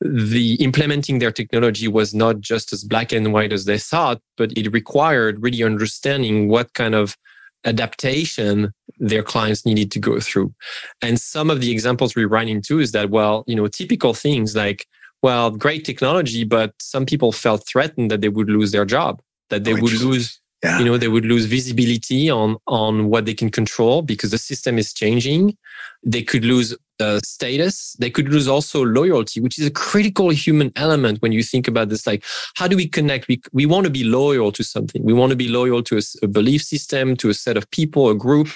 the 0.00 0.54
implementing 0.56 1.18
their 1.18 1.32
technology 1.32 1.88
was 1.88 2.14
not 2.14 2.40
just 2.40 2.72
as 2.72 2.84
black 2.84 3.12
and 3.12 3.32
white 3.32 3.52
as 3.52 3.64
they 3.64 3.78
thought, 3.78 4.20
but 4.36 4.52
it 4.56 4.70
required 4.72 5.42
really 5.42 5.62
understanding 5.62 6.48
what 6.48 6.74
kind 6.74 6.94
of 6.94 7.16
adaptation 7.64 8.72
their 8.98 9.22
clients 9.22 9.64
needed 9.64 9.90
to 9.92 9.98
go 9.98 10.20
through. 10.20 10.52
And 11.00 11.18
some 11.18 11.48
of 11.48 11.62
the 11.62 11.70
examples 11.70 12.14
we 12.14 12.26
run 12.26 12.48
into 12.48 12.80
is 12.80 12.92
that, 12.92 13.08
well, 13.08 13.44
you 13.46 13.56
know, 13.56 13.66
typical 13.66 14.12
things 14.12 14.54
like 14.54 14.86
well, 15.24 15.50
great 15.50 15.86
technology, 15.86 16.44
but 16.44 16.74
some 16.78 17.06
people 17.06 17.32
felt 17.32 17.66
threatened 17.66 18.10
that 18.10 18.20
they 18.20 18.28
would 18.28 18.50
lose 18.50 18.72
their 18.72 18.84
job, 18.84 19.22
that 19.48 19.64
they 19.64 19.72
oh, 19.72 19.80
would 19.80 19.98
lose, 20.02 20.38
yeah. 20.62 20.78
you 20.78 20.84
know, 20.84 20.98
they 20.98 21.08
would 21.08 21.24
lose 21.24 21.46
visibility 21.46 22.28
on 22.28 22.58
on 22.66 23.08
what 23.08 23.24
they 23.24 23.32
can 23.32 23.50
control 23.50 24.02
because 24.02 24.30
the 24.32 24.42
system 24.50 24.76
is 24.76 24.92
changing. 24.92 25.56
They 26.02 26.22
could 26.22 26.44
lose 26.44 26.76
uh, 27.00 27.20
status. 27.24 27.96
They 27.98 28.10
could 28.10 28.28
lose 28.28 28.46
also 28.46 28.84
loyalty, 28.84 29.40
which 29.40 29.58
is 29.58 29.66
a 29.66 29.70
critical 29.70 30.28
human 30.28 30.70
element 30.76 31.22
when 31.22 31.32
you 31.32 31.42
think 31.42 31.66
about 31.68 31.88
this. 31.88 32.06
Like, 32.06 32.22
how 32.56 32.68
do 32.68 32.76
we 32.76 32.86
connect? 32.86 33.26
We 33.26 33.40
we 33.54 33.64
want 33.64 33.84
to 33.84 33.94
be 34.00 34.04
loyal 34.04 34.52
to 34.52 34.62
something. 34.62 35.02
We 35.02 35.14
want 35.14 35.30
to 35.30 35.36
be 35.44 35.48
loyal 35.48 35.82
to 35.84 35.96
a, 35.96 36.02
a 36.22 36.28
belief 36.28 36.62
system, 36.62 37.16
to 37.16 37.30
a 37.30 37.34
set 37.44 37.56
of 37.56 37.64
people, 37.70 38.10
a 38.10 38.14
group, 38.14 38.48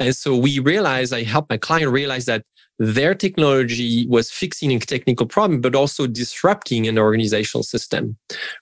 and 0.00 0.16
so 0.16 0.34
we 0.34 0.58
realize. 0.58 1.12
I 1.12 1.22
help 1.22 1.48
my 1.48 1.58
client 1.58 1.92
realize 1.92 2.24
that 2.24 2.42
their 2.78 3.14
technology 3.14 4.06
was 4.08 4.30
fixing 4.30 4.72
a 4.72 4.78
technical 4.78 5.26
problem, 5.26 5.60
but 5.60 5.74
also 5.74 6.06
disrupting 6.06 6.86
an 6.86 6.98
organizational 6.98 7.64
system 7.64 8.16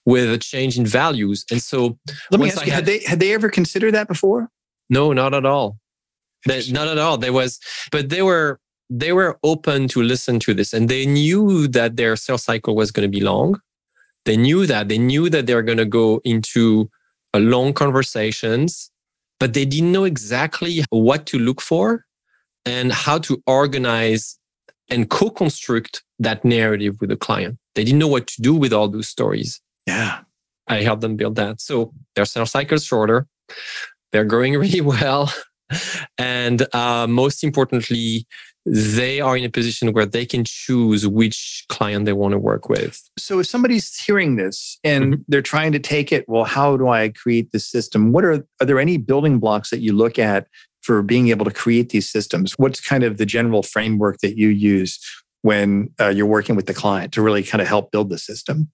with 0.05 0.31
a 0.31 0.37
change 0.37 0.77
in 0.77 0.85
values. 0.85 1.45
And 1.51 1.61
so, 1.61 1.97
let 2.31 2.39
me 2.39 2.47
ask 2.49 2.65
you: 2.65 2.71
had, 2.71 2.79
had, 2.79 2.85
they 2.85 2.99
had 3.05 3.19
they 3.19 3.33
ever 3.33 3.49
considered 3.49 3.93
that 3.93 4.07
before? 4.07 4.49
No, 4.89 5.13
not 5.13 5.33
at 5.33 5.45
all. 5.45 5.77
not 6.47 6.87
at 6.87 6.97
all. 6.97 7.17
There 7.17 7.33
was, 7.33 7.59
but 7.91 8.09
they 8.09 8.21
were 8.23 8.59
they 8.89 9.13
were 9.13 9.37
open 9.43 9.87
to 9.89 10.01
listen 10.01 10.39
to 10.39 10.53
this, 10.53 10.73
and 10.73 10.89
they 10.89 11.05
knew 11.05 11.67
that 11.67 11.95
their 11.97 12.15
sales 12.15 12.43
cycle 12.43 12.75
was 12.75 12.91
going 12.91 13.09
to 13.09 13.15
be 13.17 13.23
long. 13.23 13.59
They 14.25 14.37
knew 14.37 14.65
that 14.65 14.89
they 14.89 14.97
knew 14.97 15.29
that 15.29 15.45
they 15.45 15.53
were 15.53 15.61
going 15.61 15.77
to 15.77 15.85
go 15.85 16.21
into 16.23 16.89
a 17.33 17.39
long 17.39 17.71
conversations, 17.73 18.89
but 19.39 19.53
they 19.53 19.65
didn't 19.65 19.91
know 19.91 20.05
exactly 20.05 20.83
what 20.89 21.27
to 21.27 21.37
look 21.37 21.61
for 21.61 22.06
and 22.67 22.91
how 22.91 23.17
to 23.19 23.41
organize 23.47 24.37
and 24.89 25.09
co-construct 25.09 26.03
that 26.19 26.43
narrative 26.43 26.95
with 26.99 27.09
the 27.09 27.17
client. 27.17 27.57
They 27.75 27.83
didn't 27.83 27.99
know 27.99 28.07
what 28.07 28.27
to 28.27 28.41
do 28.41 28.53
with 28.55 28.73
all 28.73 28.87
those 28.87 29.07
stories. 29.07 29.61
Yeah. 29.85 30.19
I 30.67 30.81
helped 30.81 31.01
them 31.01 31.15
build 31.15 31.35
that. 31.35 31.61
So 31.61 31.93
their 32.15 32.25
sales 32.25 32.51
cycles 32.51 32.85
shorter. 32.85 33.27
They're 34.11 34.25
growing 34.25 34.53
really 34.59 34.81
well. 34.81 35.31
And 36.17 36.65
uh, 36.73 37.07
most 37.07 37.43
importantly, 37.43 38.25
they 38.65 39.21
are 39.21 39.37
in 39.37 39.45
a 39.45 39.49
position 39.49 39.93
where 39.93 40.05
they 40.05 40.25
can 40.25 40.43
choose 40.45 41.07
which 41.07 41.65
client 41.69 42.05
they 42.05 42.13
want 42.13 42.33
to 42.33 42.39
work 42.39 42.67
with. 42.67 43.01
So 43.17 43.39
if 43.39 43.47
somebody's 43.47 43.95
hearing 43.97 44.35
this 44.35 44.77
and 44.83 45.05
mm-hmm. 45.05 45.21
they're 45.27 45.41
trying 45.41 45.71
to 45.71 45.79
take 45.79 46.11
it, 46.11 46.27
well, 46.27 46.43
how 46.43 46.75
do 46.75 46.89
I 46.89 47.09
create 47.09 47.51
this 47.51 47.67
system? 47.67 48.11
What 48.11 48.25
are 48.25 48.45
are 48.59 48.65
there 48.65 48.79
any 48.79 48.97
building 48.97 49.39
blocks 49.39 49.69
that 49.69 49.79
you 49.79 49.93
look 49.93 50.19
at 50.19 50.47
for 50.87 51.03
being 51.03 51.27
able 51.27 51.43
to 51.45 51.51
create 51.51 51.89
these 51.89 52.09
systems? 52.09 52.53
What's 52.53 52.79
kind 52.79 53.03
of 53.03 53.17
the 53.17 53.25
general 53.25 53.61
framework 53.61 54.19
that 54.19 54.37
you 54.37 54.47
use 54.47 54.97
when 55.41 55.89
uh, 55.99 56.07
you're 56.07 56.25
working 56.25 56.55
with 56.55 56.65
the 56.65 56.73
client 56.73 57.13
to 57.13 57.21
really 57.21 57.43
kind 57.43 57.61
of 57.61 57.67
help 57.67 57.91
build 57.91 58.09
the 58.09 58.17
system? 58.17 58.69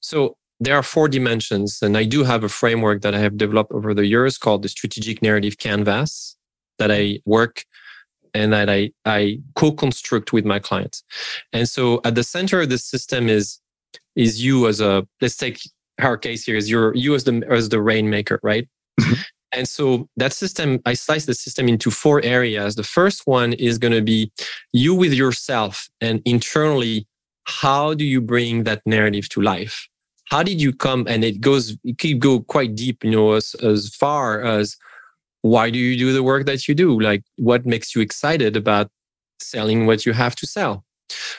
So 0.00 0.36
there 0.58 0.74
are 0.74 0.82
four 0.82 1.06
dimensions, 1.06 1.82
and 1.82 1.96
I 1.96 2.04
do 2.04 2.24
have 2.24 2.42
a 2.42 2.48
framework 2.48 3.02
that 3.02 3.14
I 3.14 3.18
have 3.18 3.36
developed 3.36 3.72
over 3.72 3.92
the 3.92 4.06
years 4.06 4.38
called 4.38 4.62
the 4.62 4.70
strategic 4.70 5.20
narrative 5.20 5.58
canvas 5.58 6.36
that 6.78 6.90
I 6.90 7.20
work 7.26 7.64
and 8.32 8.52
that 8.54 8.70
I, 8.70 8.92
I 9.04 9.40
co-construct 9.54 10.32
with 10.32 10.46
my 10.46 10.58
clients. 10.58 11.04
And 11.52 11.68
so 11.68 12.00
at 12.04 12.14
the 12.14 12.24
center 12.24 12.62
of 12.62 12.70
the 12.70 12.78
system 12.78 13.28
is 13.28 13.60
is 14.16 14.42
you 14.42 14.66
as 14.66 14.80
a 14.80 15.06
let's 15.20 15.36
take 15.36 15.60
our 16.00 16.16
case 16.16 16.44
here 16.44 16.56
is 16.56 16.70
your 16.70 16.94
you 16.94 17.14
as 17.14 17.24
the 17.24 17.42
as 17.50 17.68
the 17.68 17.80
rainmaker, 17.80 18.40
right? 18.42 18.66
And 19.52 19.68
so 19.68 20.08
that 20.16 20.32
system, 20.32 20.80
I 20.86 20.94
slice 20.94 21.26
the 21.26 21.34
system 21.34 21.68
into 21.68 21.90
four 21.90 22.22
areas. 22.22 22.76
The 22.76 22.84
first 22.84 23.26
one 23.26 23.52
is 23.54 23.78
going 23.78 23.92
to 23.92 24.02
be 24.02 24.30
you 24.72 24.94
with 24.94 25.12
yourself 25.12 25.88
and 26.00 26.22
internally. 26.24 27.06
How 27.44 27.94
do 27.94 28.04
you 28.04 28.20
bring 28.20 28.64
that 28.64 28.82
narrative 28.86 29.28
to 29.30 29.40
life? 29.40 29.88
How 30.26 30.44
did 30.44 30.60
you 30.60 30.72
come? 30.72 31.06
And 31.08 31.24
it 31.24 31.40
goes, 31.40 31.76
it 31.82 31.98
could 31.98 32.20
go 32.20 32.40
quite 32.40 32.76
deep, 32.76 33.02
you 33.02 33.10
know, 33.10 33.32
as, 33.32 33.54
as 33.56 33.92
far 33.94 34.42
as 34.42 34.76
why 35.42 35.70
do 35.70 35.78
you 35.78 35.96
do 35.96 36.12
the 36.12 36.22
work 36.22 36.46
that 36.46 36.68
you 36.68 36.74
do? 36.74 37.00
Like 37.00 37.24
what 37.36 37.66
makes 37.66 37.94
you 37.96 38.02
excited 38.02 38.56
about 38.56 38.90
selling 39.40 39.86
what 39.86 40.06
you 40.06 40.12
have 40.12 40.36
to 40.36 40.46
sell? 40.46 40.84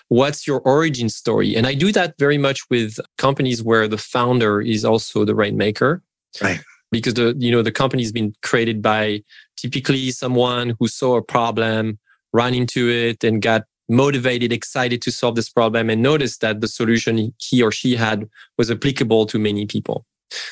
What's 0.09 0.45
your 0.45 0.59
origin 0.61 1.07
story? 1.07 1.55
And 1.55 1.65
I 1.65 1.75
do 1.75 1.93
that 1.93 2.15
very 2.19 2.37
much 2.37 2.69
with 2.69 2.99
companies 3.17 3.63
where 3.63 3.87
the 3.87 3.97
founder 3.97 4.59
is 4.59 4.83
also 4.83 5.23
the 5.23 5.35
rainmaker. 5.35 6.03
Right 6.41 6.61
because 6.91 7.13
the 7.13 7.35
you 7.37 7.51
know 7.51 7.61
the 7.61 7.71
company's 7.71 8.11
been 8.11 8.33
created 8.41 8.81
by 8.81 9.23
typically 9.57 10.11
someone 10.11 10.75
who 10.79 10.87
saw 10.87 11.17
a 11.17 11.21
problem 11.21 11.99
ran 12.33 12.53
into 12.53 12.89
it 12.89 13.23
and 13.23 13.41
got 13.41 13.63
motivated 13.89 14.53
excited 14.53 15.01
to 15.01 15.11
solve 15.11 15.35
this 15.35 15.49
problem 15.49 15.89
and 15.89 16.01
noticed 16.01 16.39
that 16.41 16.61
the 16.61 16.67
solution 16.67 17.33
he 17.39 17.61
or 17.61 17.71
she 17.71 17.95
had 17.95 18.27
was 18.57 18.71
applicable 18.71 19.25
to 19.25 19.37
many 19.37 19.65
people. 19.65 20.05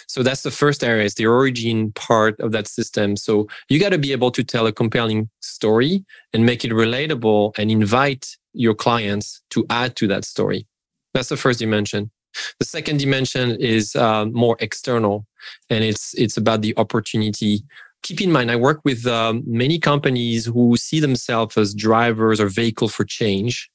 So 0.08 0.24
that's 0.24 0.44
the 0.44 0.52
first 0.52 0.84
area 0.84 1.06
is 1.06 1.16
the 1.16 1.26
origin 1.26 1.94
part 1.94 2.38
of 2.42 2.52
that 2.52 2.68
system. 2.68 3.16
So 3.16 3.48
you 3.70 3.80
got 3.80 3.90
to 3.90 3.98
be 3.98 4.12
able 4.12 4.32
to 4.32 4.44
tell 4.44 4.68
a 4.68 4.74
compelling 4.74 5.30
story 5.42 6.04
and 6.34 6.46
make 6.46 6.66
it 6.66 6.72
relatable 6.72 7.58
and 7.58 7.72
invite 7.72 8.28
your 8.54 8.76
clients 8.76 9.42
to 9.52 9.66
add 9.70 9.96
to 9.96 10.08
that 10.08 10.26
story. 10.26 10.68
That's 11.14 11.30
the 11.30 11.38
first 11.38 11.60
dimension 11.60 12.12
the 12.60 12.66
second 12.66 12.98
dimension 12.98 13.52
is 13.60 13.96
uh, 13.96 14.26
more 14.26 14.58
external, 14.60 15.26
and 15.70 15.84
it's 15.84 16.14
it's 16.16 16.38
about 16.38 16.62
the 16.62 16.74
opportunity. 16.78 17.64
Keep 18.02 18.22
in 18.22 18.32
mind, 18.32 18.50
I 18.50 18.56
work 18.56 18.82
with 18.86 19.06
um, 19.06 19.44
many 19.46 19.78
companies 19.78 20.46
who 20.46 20.78
see 20.78 21.00
themselves 21.00 21.58
as 21.58 21.74
drivers 21.74 22.40
or 22.40 22.48
vehicle 22.48 22.88
for 22.88 23.04
change. 23.04 23.70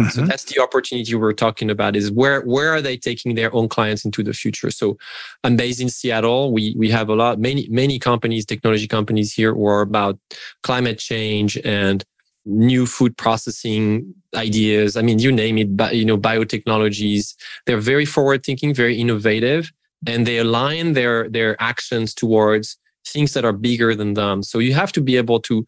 Mm-hmm. 0.00 0.10
So 0.10 0.26
that's 0.26 0.44
the 0.44 0.60
opportunity 0.60 1.14
we're 1.14 1.32
talking 1.32 1.70
about 1.70 1.94
is 1.94 2.10
where 2.10 2.40
where 2.42 2.70
are 2.74 2.82
they 2.82 2.96
taking 2.96 3.36
their 3.36 3.54
own 3.54 3.68
clients 3.68 4.04
into 4.04 4.24
the 4.24 4.32
future? 4.32 4.70
So 4.70 4.96
I'm 5.44 5.56
based 5.56 5.80
in 5.80 5.88
Seattle. 5.88 6.52
We 6.52 6.74
we 6.76 6.90
have 6.90 7.08
a 7.08 7.14
lot 7.14 7.38
many 7.38 7.68
many 7.70 8.00
companies, 8.00 8.44
technology 8.44 8.88
companies 8.88 9.32
here 9.32 9.54
who 9.54 9.66
are 9.66 9.82
about 9.82 10.18
climate 10.64 10.98
change 10.98 11.56
and 11.64 12.04
new 12.46 12.86
food 12.86 13.16
processing 13.16 14.14
ideas. 14.34 14.96
I 14.96 15.02
mean, 15.02 15.18
you 15.18 15.32
name 15.32 15.58
it, 15.58 15.76
but 15.76 15.96
you 15.96 16.04
know, 16.04 16.18
biotechnologies. 16.18 17.34
They're 17.66 17.78
very 17.78 18.04
forward 18.04 18.44
thinking, 18.44 18.74
very 18.74 18.98
innovative, 18.98 19.72
and 20.06 20.26
they 20.26 20.38
align 20.38 20.92
their 20.92 21.28
their 21.28 21.60
actions 21.60 22.14
towards 22.14 22.78
things 23.06 23.34
that 23.34 23.44
are 23.44 23.52
bigger 23.52 23.94
than 23.94 24.14
them. 24.14 24.42
So 24.42 24.58
you 24.58 24.74
have 24.74 24.92
to 24.92 25.00
be 25.00 25.16
able 25.16 25.40
to 25.40 25.64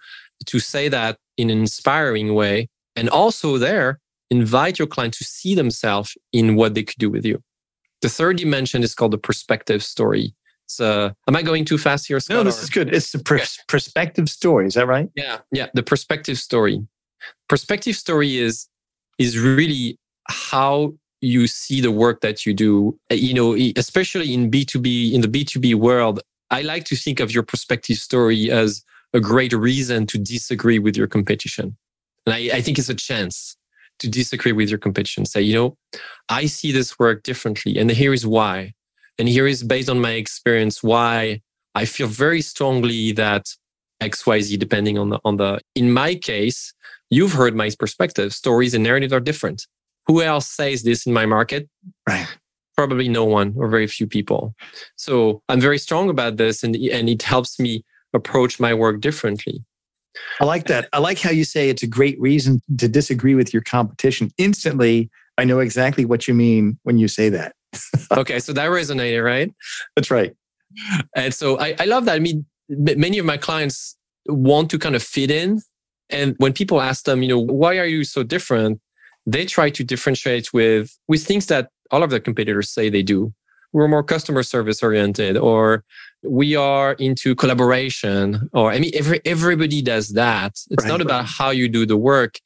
to 0.46 0.58
say 0.58 0.88
that 0.88 1.18
in 1.36 1.50
an 1.50 1.58
inspiring 1.58 2.34
way, 2.34 2.68
and 2.94 3.08
also 3.08 3.58
there 3.58 4.00
invite 4.30 4.78
your 4.78 4.88
client 4.88 5.14
to 5.14 5.24
see 5.24 5.54
themselves 5.54 6.16
in 6.32 6.56
what 6.56 6.74
they 6.74 6.82
could 6.82 6.98
do 6.98 7.10
with 7.10 7.24
you. 7.24 7.42
The 8.02 8.08
third 8.08 8.36
dimension 8.36 8.82
is 8.82 8.94
called 8.94 9.12
the 9.12 9.18
perspective 9.18 9.82
story. 9.82 10.34
So, 10.66 11.12
am 11.28 11.36
I 11.36 11.42
going 11.42 11.64
too 11.64 11.78
fast 11.78 12.08
here? 12.08 12.18
Scott, 12.20 12.34
no, 12.34 12.42
this 12.42 12.60
or? 12.60 12.64
is 12.64 12.70
good. 12.70 12.92
It's 12.92 13.12
the 13.12 13.20
pers- 13.20 13.58
perspective 13.68 14.28
story. 14.28 14.66
Is 14.66 14.74
that 14.74 14.86
right? 14.86 15.08
Yeah, 15.14 15.38
yeah. 15.52 15.68
The 15.74 15.82
perspective 15.82 16.38
story. 16.38 16.86
Perspective 17.48 17.96
story 17.96 18.38
is 18.38 18.68
is 19.18 19.38
really 19.38 19.98
how 20.28 20.94
you 21.20 21.46
see 21.46 21.80
the 21.80 21.92
work 21.92 22.20
that 22.20 22.44
you 22.44 22.52
do. 22.52 22.98
Uh, 23.10 23.14
you 23.14 23.32
know, 23.32 23.56
especially 23.76 24.34
in 24.34 24.50
B 24.50 24.64
two 24.64 24.80
B 24.80 25.14
in 25.14 25.20
the 25.20 25.28
B 25.28 25.44
two 25.44 25.60
B 25.60 25.74
world. 25.74 26.20
I 26.50 26.62
like 26.62 26.84
to 26.84 26.96
think 26.96 27.18
of 27.20 27.32
your 27.32 27.42
perspective 27.42 27.96
story 27.96 28.50
as 28.50 28.84
a 29.12 29.20
great 29.20 29.52
reason 29.52 30.06
to 30.06 30.18
disagree 30.18 30.78
with 30.78 30.96
your 30.96 31.06
competition, 31.06 31.76
and 32.24 32.34
I, 32.34 32.56
I 32.56 32.60
think 32.60 32.78
it's 32.78 32.88
a 32.88 32.94
chance 32.94 33.56
to 33.98 34.08
disagree 34.08 34.52
with 34.52 34.68
your 34.68 34.78
competition. 34.78 35.24
Say, 35.24 35.42
you 35.42 35.54
know, 35.54 35.76
I 36.28 36.46
see 36.46 36.70
this 36.72 36.98
work 36.98 37.22
differently, 37.22 37.78
and 37.78 37.90
here 37.90 38.12
is 38.12 38.26
why. 38.26 38.74
And 39.18 39.28
here 39.28 39.46
is 39.46 39.62
based 39.62 39.88
on 39.88 40.00
my 40.00 40.12
experience 40.12 40.82
why 40.82 41.40
I 41.74 41.84
feel 41.84 42.06
very 42.06 42.42
strongly 42.42 43.12
that 43.12 43.46
XYZ, 44.02 44.58
depending 44.58 44.98
on 44.98 45.10
the 45.10 45.20
on 45.24 45.36
the 45.36 45.60
in 45.74 45.92
my 45.92 46.14
case, 46.14 46.74
you've 47.10 47.32
heard 47.32 47.54
my 47.54 47.70
perspective. 47.78 48.32
Stories 48.32 48.74
and 48.74 48.84
narratives 48.84 49.12
are 49.12 49.20
different. 49.20 49.66
Who 50.06 50.22
else 50.22 50.48
says 50.48 50.82
this 50.82 51.06
in 51.06 51.12
my 51.12 51.26
market? 51.26 51.68
Right. 52.08 52.26
Probably 52.76 53.08
no 53.08 53.24
one 53.24 53.54
or 53.56 53.68
very 53.68 53.86
few 53.86 54.06
people. 54.06 54.54
So 54.96 55.42
I'm 55.48 55.60
very 55.60 55.78
strong 55.78 56.10
about 56.10 56.36
this 56.36 56.62
and, 56.62 56.76
and 56.76 57.08
it 57.08 57.22
helps 57.22 57.58
me 57.58 57.84
approach 58.12 58.60
my 58.60 58.74
work 58.74 59.00
differently. 59.00 59.64
I 60.40 60.44
like 60.44 60.66
that. 60.66 60.88
I 60.92 60.98
like 60.98 61.18
how 61.18 61.30
you 61.30 61.44
say 61.44 61.68
it's 61.68 61.82
a 61.82 61.86
great 61.86 62.18
reason 62.20 62.62
to 62.78 62.88
disagree 62.88 63.34
with 63.34 63.52
your 63.52 63.62
competition. 63.62 64.30
Instantly, 64.38 65.10
I 65.38 65.44
know 65.44 65.58
exactly 65.58 66.04
what 66.04 66.26
you 66.26 66.34
mean 66.34 66.78
when 66.84 66.98
you 66.98 67.08
say 67.08 67.28
that. 67.30 67.54
Okay, 68.12 68.38
so 68.38 68.52
that 68.52 68.70
resonated, 68.70 69.24
right? 69.24 69.52
That's 69.94 70.10
right. 70.10 70.34
And 71.14 71.32
so 71.32 71.58
I, 71.58 71.74
I 71.78 71.84
love 71.84 72.04
that. 72.06 72.14
I 72.14 72.18
mean, 72.18 72.44
many 72.68 73.18
of 73.18 73.26
my 73.26 73.36
clients 73.36 73.96
want 74.26 74.70
to 74.70 74.78
kind 74.78 74.94
of 74.94 75.02
fit 75.02 75.30
in. 75.30 75.60
And 76.10 76.34
when 76.38 76.52
people 76.52 76.80
ask 76.80 77.04
them, 77.04 77.22
you 77.22 77.28
know, 77.28 77.38
why 77.38 77.78
are 77.78 77.86
you 77.86 78.04
so 78.04 78.22
different? 78.22 78.80
They 79.26 79.44
try 79.44 79.70
to 79.70 79.82
differentiate 79.82 80.52
with 80.52 80.96
with 81.08 81.24
things 81.24 81.46
that 81.46 81.70
all 81.90 82.02
of 82.02 82.10
their 82.10 82.20
competitors 82.20 82.70
say 82.70 82.88
they 82.88 83.02
do. 83.02 83.32
We're 83.72 83.88
more 83.88 84.04
customer 84.04 84.42
service 84.42 84.82
oriented, 84.82 85.36
or 85.36 85.84
we 86.22 86.54
are 86.54 86.92
into 86.94 87.34
collaboration, 87.34 88.48
or 88.52 88.70
I 88.70 88.78
mean, 88.78 88.92
every 88.94 89.20
everybody 89.24 89.82
does 89.82 90.10
that. 90.10 90.52
It's 90.70 90.84
right, 90.84 90.88
not 90.88 91.00
about 91.00 91.26
how 91.26 91.50
you 91.50 91.68
do 91.68 91.84
the 91.84 91.96
work; 91.96 92.38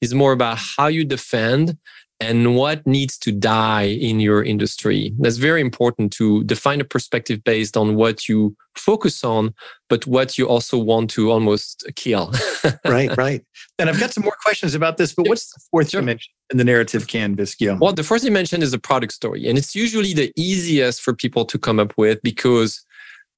it's 0.00 0.14
more 0.14 0.32
about 0.32 0.58
how 0.58 0.86
you 0.86 1.04
defend 1.04 1.76
and 2.20 2.56
what 2.56 2.86
needs 2.86 3.16
to 3.18 3.32
die 3.32 3.84
in 3.84 4.18
your 4.18 4.42
industry. 4.42 5.12
That's 5.18 5.36
very 5.36 5.60
important 5.60 6.12
to 6.14 6.42
define 6.44 6.80
a 6.80 6.84
perspective 6.84 7.44
based 7.44 7.76
on 7.76 7.94
what 7.94 8.28
you 8.28 8.56
focus 8.74 9.22
on, 9.22 9.54
but 9.88 10.06
what 10.06 10.36
you 10.36 10.48
also 10.48 10.78
want 10.78 11.10
to 11.10 11.30
almost 11.30 11.84
kill. 11.94 12.32
right, 12.84 13.16
right. 13.16 13.44
And 13.78 13.88
I've 13.88 14.00
got 14.00 14.12
some 14.12 14.24
more 14.24 14.36
questions 14.44 14.74
about 14.74 14.96
this, 14.96 15.14
but 15.14 15.28
what's 15.28 15.52
the 15.52 15.60
fourth 15.70 15.90
sure. 15.90 16.00
dimension 16.00 16.32
in 16.50 16.58
the 16.58 16.64
narrative 16.64 17.06
canvas, 17.06 17.54
Guillaume? 17.54 17.78
Well, 17.78 17.92
the 17.92 18.02
fourth 18.02 18.22
dimension 18.22 18.62
is 18.62 18.72
the 18.72 18.78
product 18.78 19.12
story. 19.12 19.48
And 19.48 19.56
it's 19.56 19.74
usually 19.74 20.12
the 20.12 20.32
easiest 20.36 21.00
for 21.02 21.14
people 21.14 21.44
to 21.44 21.58
come 21.58 21.78
up 21.78 21.92
with 21.96 22.20
because 22.22 22.84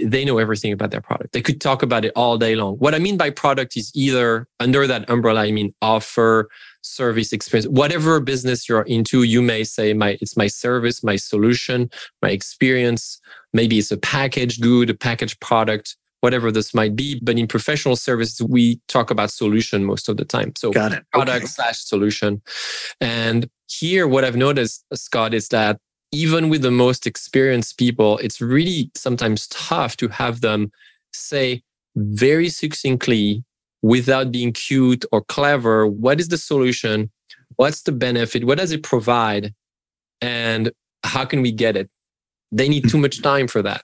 they 0.03 0.25
know 0.25 0.39
everything 0.39 0.73
about 0.73 0.91
their 0.91 1.01
product. 1.01 1.33
They 1.33 1.43
could 1.43 1.61
talk 1.61 1.83
about 1.83 2.05
it 2.05 2.13
all 2.17 2.39
day 2.39 2.55
long. 2.55 2.77
What 2.77 2.95
I 2.95 2.99
mean 2.99 3.17
by 3.17 3.31
product 3.31 3.77
is 3.77 3.91
either 3.95 4.47
under 4.59 4.87
that 4.87 5.09
umbrella, 5.09 5.43
I 5.43 5.53
mean 5.53 5.75
offer, 5.83 6.49
service 6.83 7.33
experience, 7.33 7.69
whatever 7.69 8.21
business 8.21 8.69
you're 8.69 8.83
into, 8.83 9.23
you 9.23 9.43
may 9.43 9.65
say 9.65 9.93
my 9.93 10.19
it's 10.21 10.37
my 10.37 10.47
service, 10.47 11.03
my 11.05 11.17
solution, 11.17 11.91
my 12.23 12.31
experience. 12.31 13.21
Maybe 13.53 13.79
it's 13.79 13.91
a 13.91 13.97
packaged 13.97 14.63
good, 14.63 14.91
a 14.91 14.95
packaged 14.95 15.41
product, 15.41 15.97
whatever 16.21 16.51
this 16.51 16.73
might 16.75 16.97
be. 16.97 17.19
But 17.23 17.39
in 17.39 17.47
professional 17.47 17.97
services, 17.97 18.43
we 18.47 18.81
talk 18.89 19.11
about 19.11 19.31
solution 19.31 19.85
most 19.85 20.09
of 20.09 20.17
the 20.17 20.25
time. 20.25 20.53
So 20.57 20.71
Got 20.71 20.93
it. 20.93 21.05
product 21.13 21.37
okay. 21.37 21.47
slash 21.47 21.81
solution. 21.81 22.43
And 23.01 23.51
here, 23.67 24.07
what 24.07 24.25
I've 24.25 24.37
noticed, 24.37 24.85
Scott, 24.95 25.35
is 25.35 25.49
that 25.49 25.79
even 26.13 26.49
with 26.49 26.63
the 26.63 26.71
most 26.71 27.07
experienced 27.07 27.79
people, 27.79 28.19
it's 28.19 28.41
really 28.41 28.91
sometimes 28.97 29.47
tough 29.49 29.97
to 29.99 30.09
have 30.09 30.41
them 30.41 30.73
say 31.13 31.63
very 31.97 32.49
succinctly 32.49 33.45
without 33.83 34.31
being 34.31 34.53
cute 34.53 35.05
or 35.13 35.23
clever 35.23 35.87
what 35.87 36.21
is 36.21 36.29
the 36.29 36.39
solution? 36.39 37.11
What's 37.57 37.83
the 37.83 37.93
benefit? 37.93 38.45
What 38.45 38.59
does 38.59 38.73
it 38.73 38.83
provide? 38.83 39.55
And 40.21 40.71
how 41.05 41.25
can 41.25 41.43
we 41.43 41.53
get 41.53 41.77
it? 41.77 41.89
They 42.53 42.69
need 42.69 42.89
too 42.89 42.99
much 42.99 43.23
time 43.23 43.49
for 43.49 43.63
that. 43.63 43.83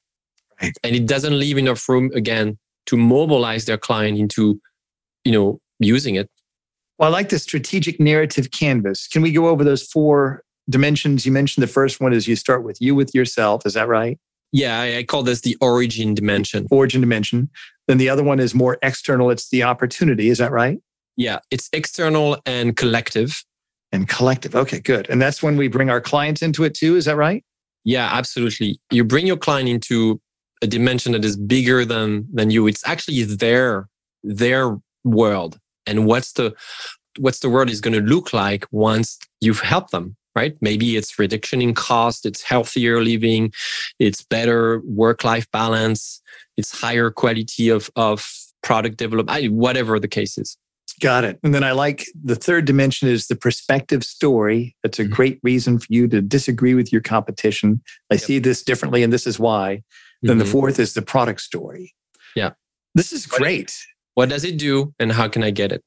Right. 0.63 0.73
and 0.83 0.97
it 0.97 1.07
doesn't 1.07 1.39
leave 1.39 1.59
enough 1.59 1.87
room 1.87 2.11
again 2.15 2.57
to 2.87 2.97
mobilize 2.97 3.67
their 3.67 3.77
client 3.77 4.19
into 4.19 4.59
you 5.25 5.33
know 5.33 5.61
using 5.81 6.15
it. 6.15 6.31
Well 6.99 7.11
i 7.11 7.13
like 7.13 7.29
the 7.29 7.39
strategic 7.39 8.01
narrative 8.01 8.51
canvas. 8.53 9.07
Can 9.07 9.21
we 9.23 9.33
go 9.33 9.49
over 9.49 9.65
those 9.65 9.83
four 9.83 10.43
dimensions 10.69 11.25
you 11.25 11.33
mentioned 11.33 11.63
the 11.63 11.69
first 11.69 12.01
one 12.01 12.13
is 12.13 12.27
you 12.27 12.37
start 12.37 12.63
with 12.63 12.81
you 12.81 12.95
with 12.95 13.15
yourself 13.15 13.65
is 13.65 13.75
that 13.75 13.89
right 13.89 14.19
yeah 14.53 14.81
i, 14.81 15.03
call 15.03 15.23
this 15.23 15.43
the 15.43 15.57
origin 15.61 16.15
dimension 16.15 16.67
origin 16.71 17.01
dimension 17.01 17.49
then 17.87 17.99
the 17.99 18.09
other 18.09 18.23
one 18.23 18.41
is 18.41 18.55
more 18.55 18.79
external. 18.83 19.31
It's 19.31 19.49
the 19.49 19.63
opportunity. 19.63 20.29
Is 20.29 20.39
that 20.39 20.51
right? 20.51 20.79
Yeah, 21.17 21.39
it's 21.51 21.69
external 21.73 22.39
and 22.45 22.77
collective. 22.77 23.45
And 23.93 24.09
collective. 24.09 24.55
Okay, 24.55 24.81
good. 24.81 25.09
And 25.09 25.23
that's 25.23 25.43
when 25.43 25.57
we 25.57 25.69
bring 25.69 25.89
our 25.89 26.01
clients 26.01 26.43
into 26.43 26.65
it 26.65 26.75
too. 26.75 26.97
Is 26.97 27.05
that 27.05 27.17
right? 27.17 27.45
Yeah, 27.85 28.09
absolutely. 28.13 28.79
You 28.91 29.05
bring 29.05 29.27
your 29.27 29.37
client 29.37 29.69
into 29.69 30.21
a 30.61 30.67
dimension 30.67 31.13
that 31.13 31.25
is 31.25 31.37
bigger 31.37 31.85
than 31.85 32.27
than 32.33 32.51
you. 32.51 32.67
It's 32.67 32.87
actually 32.87 33.23
their 33.23 33.89
their 34.25 34.77
world. 35.05 35.59
And 35.87 36.07
what's 36.07 36.33
the 36.33 36.55
what's 37.19 37.39
the 37.39 37.49
world 37.49 37.71
is 37.71 37.81
going 37.81 37.95
to 37.95 38.01
look 38.01 38.33
like 38.33 38.67
once 38.73 39.19
you've 39.41 39.61
helped 39.61 39.93
them 39.93 40.17
right? 40.37 40.57
Maybe 40.61 40.97
it's 40.97 41.19
reduction 41.19 41.63
in 41.63 41.75
cost, 41.75 42.27
it's 42.27 42.43
healthier 42.43 43.03
living, 43.03 43.53
it's 43.99 44.23
better 44.23 44.83
work 44.85 45.25
life 45.25 45.51
balance, 45.51 46.21
it's 46.57 46.79
higher 46.79 47.11
quality 47.11 47.71
of, 47.71 47.91
of 47.97 48.25
product 48.63 48.99
development, 48.99 49.53
whatever 49.53 49.99
the 49.99 50.09
case 50.09 50.39
is. 50.39 50.57
Got 51.01 51.25
it. 51.25 51.39
And 51.43 51.55
then 51.55 51.65
I 51.65 51.73
like 51.73 52.07
the 52.25 52.37
third 52.37 52.65
dimension 52.65 53.09
is 53.09 53.27
the 53.27 53.37
perspective 53.37 54.03
story. 54.05 54.77
That's 54.83 54.99
a 54.99 55.05
mm-hmm. 55.05 55.13
great 55.13 55.41
reason 55.43 55.79
for 55.79 55.87
you 55.91 56.09
to 56.09 56.23
disagree 56.23 56.75
with 56.75 56.91
your 56.93 57.03
competition. 57.03 57.83
I 58.11 58.15
yep. 58.15 58.23
see 58.23 58.39
this 58.39 58.63
differently, 58.63 59.03
and 59.03 59.13
this 59.13 59.27
is 59.27 59.39
why. 59.39 59.83
Then 60.23 60.33
mm-hmm. 60.33 60.39
the 60.39 60.45
fourth 60.47 60.79
is 60.79 60.95
the 60.95 61.03
product 61.03 61.43
story. 61.43 61.95
Yeah. 62.35 62.53
This 62.95 63.13
is 63.13 63.27
great. 63.27 63.77
What 64.15 64.31
does 64.31 64.45
it 64.45 64.57
do, 64.57 64.95
and 64.99 65.13
how 65.13 65.29
can 65.29 65.43
I 65.45 65.51
get 65.51 65.71
it? 65.71 65.83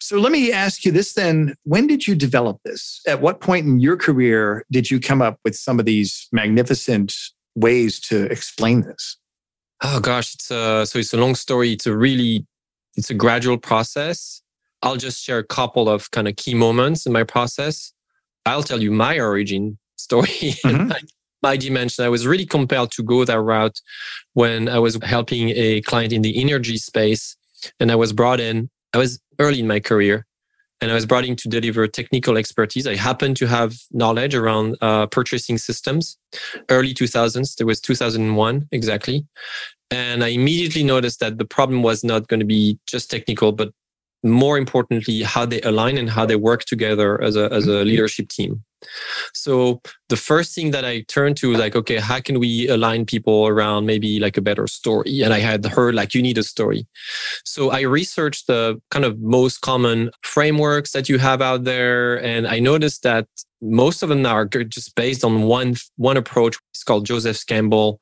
So 0.00 0.18
let 0.18 0.32
me 0.32 0.52
ask 0.52 0.84
you 0.84 0.92
this 0.92 1.14
then. 1.14 1.54
When 1.64 1.86
did 1.86 2.06
you 2.06 2.14
develop 2.14 2.58
this? 2.64 3.00
At 3.06 3.20
what 3.20 3.40
point 3.40 3.66
in 3.66 3.80
your 3.80 3.96
career 3.96 4.64
did 4.70 4.90
you 4.90 5.00
come 5.00 5.22
up 5.22 5.38
with 5.44 5.56
some 5.56 5.78
of 5.78 5.86
these 5.86 6.28
magnificent 6.32 7.14
ways 7.54 8.00
to 8.00 8.24
explain 8.24 8.82
this? 8.82 9.16
Oh 9.82 10.00
gosh, 10.00 10.34
it's 10.34 10.50
a, 10.50 10.86
so 10.86 10.98
it's 10.98 11.12
a 11.14 11.16
long 11.16 11.34
story. 11.34 11.72
It's 11.72 11.86
a 11.86 11.96
really, 11.96 12.46
it's 12.96 13.10
a 13.10 13.14
gradual 13.14 13.58
process. 13.58 14.42
I'll 14.82 14.96
just 14.96 15.22
share 15.22 15.38
a 15.38 15.44
couple 15.44 15.88
of 15.88 16.10
kind 16.10 16.28
of 16.28 16.36
key 16.36 16.54
moments 16.54 17.06
in 17.06 17.12
my 17.12 17.24
process. 17.24 17.92
I'll 18.46 18.62
tell 18.62 18.82
you 18.82 18.90
my 18.90 19.18
origin 19.18 19.78
story. 19.96 20.28
Mm-hmm. 20.64 20.92
my 21.42 21.56
dimension. 21.56 22.04
I 22.04 22.10
was 22.10 22.26
really 22.26 22.44
compelled 22.44 22.92
to 22.92 23.02
go 23.02 23.24
that 23.24 23.40
route 23.40 23.80
when 24.34 24.68
I 24.68 24.78
was 24.78 24.98
helping 25.02 25.48
a 25.50 25.80
client 25.80 26.12
in 26.12 26.20
the 26.20 26.38
energy 26.38 26.76
space 26.76 27.34
and 27.78 27.90
I 27.90 27.94
was 27.94 28.12
brought 28.12 28.40
in. 28.40 28.68
I 28.92 28.98
was 28.98 29.20
early 29.38 29.60
in 29.60 29.66
my 29.66 29.80
career 29.80 30.26
and 30.80 30.90
I 30.90 30.94
was 30.94 31.06
brought 31.06 31.24
in 31.24 31.36
to 31.36 31.48
deliver 31.48 31.86
technical 31.86 32.36
expertise. 32.38 32.86
I 32.86 32.96
happened 32.96 33.36
to 33.38 33.46
have 33.46 33.74
knowledge 33.92 34.34
around 34.34 34.76
uh, 34.80 35.06
purchasing 35.06 35.58
systems. 35.58 36.16
Early 36.70 36.94
2000s, 36.94 37.56
there 37.56 37.66
was 37.66 37.80
2001 37.80 38.68
exactly. 38.72 39.26
And 39.90 40.24
I 40.24 40.28
immediately 40.28 40.84
noticed 40.84 41.20
that 41.20 41.38
the 41.38 41.44
problem 41.44 41.82
was 41.82 42.02
not 42.02 42.28
going 42.28 42.40
to 42.40 42.46
be 42.46 42.78
just 42.86 43.10
technical, 43.10 43.52
but 43.52 43.72
more 44.22 44.56
importantly, 44.56 45.22
how 45.22 45.44
they 45.44 45.60
align 45.62 45.98
and 45.98 46.08
how 46.08 46.24
they 46.24 46.36
work 46.36 46.64
together 46.64 47.20
as 47.20 47.36
a, 47.36 47.52
as 47.52 47.66
a 47.66 47.84
leadership 47.84 48.28
team. 48.28 48.64
So 49.32 49.80
the 50.08 50.16
first 50.16 50.54
thing 50.54 50.70
that 50.72 50.84
I 50.84 51.02
turned 51.02 51.36
to 51.38 51.50
was 51.50 51.58
like, 51.58 51.76
okay, 51.76 51.96
how 51.96 52.20
can 52.20 52.38
we 52.38 52.68
align 52.68 53.06
people 53.06 53.46
around 53.46 53.86
maybe 53.86 54.18
like 54.20 54.36
a 54.36 54.40
better 54.40 54.66
story? 54.66 55.22
And 55.22 55.32
I 55.32 55.38
had 55.38 55.64
heard 55.64 55.94
like 55.94 56.14
you 56.14 56.22
need 56.22 56.38
a 56.38 56.42
story. 56.42 56.86
So 57.44 57.70
I 57.70 57.80
researched 57.80 58.46
the 58.46 58.80
kind 58.90 59.04
of 59.04 59.20
most 59.20 59.60
common 59.60 60.10
frameworks 60.22 60.92
that 60.92 61.08
you 61.08 61.18
have 61.18 61.42
out 61.42 61.64
there. 61.64 62.22
And 62.24 62.46
I 62.46 62.58
noticed 62.58 63.02
that 63.02 63.26
most 63.60 64.02
of 64.02 64.08
them 64.08 64.24
are 64.24 64.46
just 64.46 64.94
based 64.94 65.24
on 65.24 65.42
one, 65.42 65.76
one 65.96 66.16
approach. 66.16 66.56
It's 66.72 66.84
called 66.84 67.06
Joseph 67.06 67.44
Campbell 67.46 68.00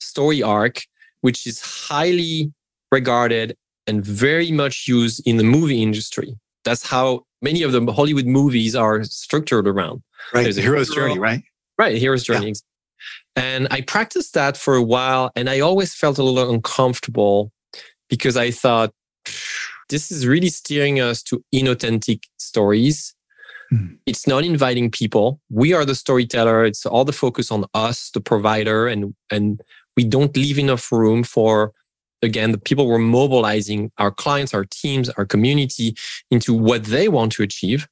story 0.00 0.42
arc, 0.42 0.82
which 1.20 1.46
is 1.46 1.60
highly 1.60 2.52
regarded 2.90 3.56
and 3.86 4.04
very 4.04 4.50
much 4.50 4.88
used 4.88 5.26
in 5.26 5.36
the 5.36 5.44
movie 5.44 5.82
industry. 5.82 6.36
That's 6.64 6.86
how 6.86 7.25
many 7.42 7.62
of 7.62 7.72
the 7.72 7.92
Hollywood 7.92 8.26
movies 8.26 8.74
are 8.74 9.04
structured 9.04 9.68
around. 9.68 10.02
Right. 10.32 10.42
There's 10.42 10.58
a 10.58 10.62
hero's 10.62 10.92
hero, 10.92 11.08
journey, 11.08 11.18
right? 11.18 11.42
Right. 11.78 11.98
Hero's 11.98 12.24
journey. 12.24 12.48
Yeah. 12.48 12.54
And 13.36 13.68
I 13.70 13.82
practiced 13.82 14.34
that 14.34 14.56
for 14.56 14.74
a 14.74 14.82
while 14.82 15.30
and 15.36 15.48
I 15.50 15.60
always 15.60 15.94
felt 15.94 16.18
a 16.18 16.22
little 16.22 16.52
uncomfortable 16.52 17.52
because 18.08 18.36
I 18.36 18.50
thought 18.50 18.92
this 19.88 20.10
is 20.10 20.26
really 20.26 20.48
steering 20.48 21.00
us 21.00 21.22
to 21.24 21.44
inauthentic 21.54 22.22
stories. 22.38 23.14
Mm. 23.72 23.98
It's 24.06 24.26
not 24.26 24.44
inviting 24.44 24.90
people. 24.90 25.40
We 25.50 25.72
are 25.72 25.84
the 25.84 25.94
storyteller. 25.94 26.64
It's 26.64 26.86
all 26.86 27.04
the 27.04 27.12
focus 27.12 27.50
on 27.50 27.64
us, 27.74 28.10
the 28.10 28.20
provider, 28.20 28.86
and 28.86 29.14
and 29.30 29.60
we 29.96 30.04
don't 30.04 30.36
leave 30.36 30.58
enough 30.58 30.92
room 30.92 31.24
for 31.24 31.72
again 32.22 32.52
the 32.52 32.58
people 32.58 32.86
were 32.86 32.98
mobilizing 32.98 33.90
our 33.98 34.10
clients 34.10 34.54
our 34.54 34.64
teams 34.64 35.08
our 35.10 35.26
community 35.26 35.94
into 36.30 36.54
what 36.54 36.84
they 36.84 37.08
want 37.08 37.32
to 37.32 37.42
achieve 37.42 37.88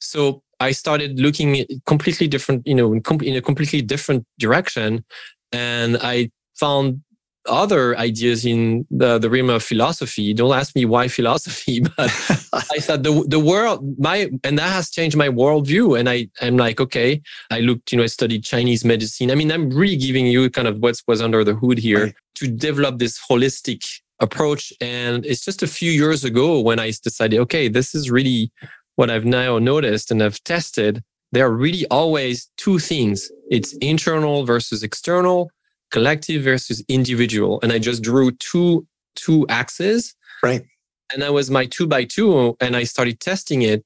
So 0.00 0.42
I 0.60 0.72
started 0.72 1.18
looking 1.18 1.66
completely 1.86 2.28
different, 2.28 2.66
you 2.66 2.74
know, 2.74 2.92
in, 2.92 3.02
com- 3.02 3.20
in 3.22 3.36
a 3.36 3.40
completely 3.40 3.82
different 3.82 4.26
direction. 4.38 5.04
And 5.52 5.98
I 6.00 6.30
found 6.54 7.02
other 7.46 7.96
ideas 7.96 8.44
in 8.44 8.86
the, 8.90 9.18
the 9.18 9.30
realm 9.30 9.50
of 9.50 9.62
philosophy. 9.62 10.34
Don't 10.34 10.54
ask 10.54 10.74
me 10.74 10.84
why 10.84 11.08
philosophy, 11.18 11.80
but 11.80 11.92
I 11.96 12.78
thought 12.80 13.02
the 13.02 13.24
the 13.26 13.40
world 13.40 13.98
my 13.98 14.30
and 14.44 14.58
that 14.58 14.72
has 14.72 14.90
changed 14.90 15.16
my 15.16 15.28
worldview. 15.28 15.98
And 15.98 16.08
I 16.08 16.28
am 16.40 16.56
like, 16.56 16.80
okay, 16.80 17.20
I 17.50 17.60
looked, 17.60 17.92
you 17.92 17.98
know, 17.98 18.04
I 18.04 18.08
studied 18.08 18.44
Chinese 18.44 18.84
medicine. 18.84 19.30
I 19.30 19.34
mean, 19.34 19.50
I'm 19.50 19.70
really 19.70 19.96
giving 19.96 20.26
you 20.26 20.50
kind 20.50 20.68
of 20.68 20.78
what 20.78 21.00
was 21.06 21.20
under 21.20 21.44
the 21.44 21.54
hood 21.54 21.78
here 21.78 22.04
right. 22.04 22.14
to 22.36 22.48
develop 22.48 22.98
this 22.98 23.18
holistic 23.30 23.84
approach. 24.20 24.72
And 24.80 25.24
it's 25.24 25.44
just 25.44 25.62
a 25.62 25.66
few 25.66 25.90
years 25.90 26.24
ago 26.24 26.60
when 26.60 26.78
I 26.78 26.92
decided, 27.02 27.40
okay, 27.40 27.68
this 27.68 27.94
is 27.94 28.10
really 28.10 28.52
what 28.96 29.10
I've 29.10 29.24
now 29.24 29.58
noticed 29.58 30.10
and 30.10 30.22
I've 30.22 30.42
tested. 30.44 31.02
There 31.32 31.46
are 31.46 31.52
really 31.52 31.86
always 31.86 32.50
two 32.56 32.78
things. 32.78 33.30
It's 33.50 33.72
internal 33.74 34.44
versus 34.44 34.82
external 34.82 35.50
collective 35.90 36.42
versus 36.42 36.84
individual. 36.88 37.60
And 37.62 37.72
I 37.72 37.78
just 37.78 38.02
drew 38.02 38.32
two 38.32 38.86
two 39.16 39.46
axes. 39.48 40.14
Right. 40.42 40.64
And 41.12 41.22
that 41.22 41.32
was 41.32 41.50
my 41.50 41.66
two 41.66 41.86
by 41.86 42.04
two. 42.04 42.56
And 42.60 42.76
I 42.76 42.84
started 42.84 43.20
testing 43.20 43.62
it 43.62 43.84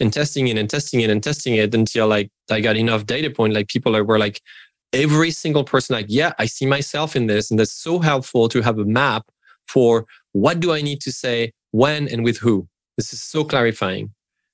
and 0.00 0.12
testing 0.12 0.48
it 0.48 0.58
and 0.58 0.68
testing 0.68 1.00
it 1.00 1.10
and 1.10 1.22
testing 1.22 1.54
it 1.54 1.74
until 1.74 2.08
like 2.08 2.30
I 2.50 2.60
got 2.60 2.76
enough 2.76 3.06
data 3.06 3.30
point. 3.30 3.54
Like 3.54 3.68
people 3.68 3.92
were 4.04 4.18
like, 4.18 4.40
every 4.92 5.30
single 5.30 5.64
person, 5.64 5.94
like, 5.94 6.06
yeah, 6.08 6.32
I 6.38 6.46
see 6.46 6.66
myself 6.66 7.16
in 7.16 7.26
this. 7.26 7.50
And 7.50 7.60
that's 7.60 7.72
so 7.72 7.98
helpful 7.98 8.48
to 8.48 8.62
have 8.62 8.78
a 8.78 8.84
map 8.84 9.26
for 9.66 10.06
what 10.32 10.60
do 10.60 10.72
I 10.72 10.80
need 10.80 11.00
to 11.02 11.12
say, 11.12 11.52
when, 11.72 12.08
and 12.08 12.24
with 12.24 12.38
who. 12.38 12.68
This 12.96 13.12
is 13.12 13.22
so 13.22 13.44
clarifying. 13.44 14.12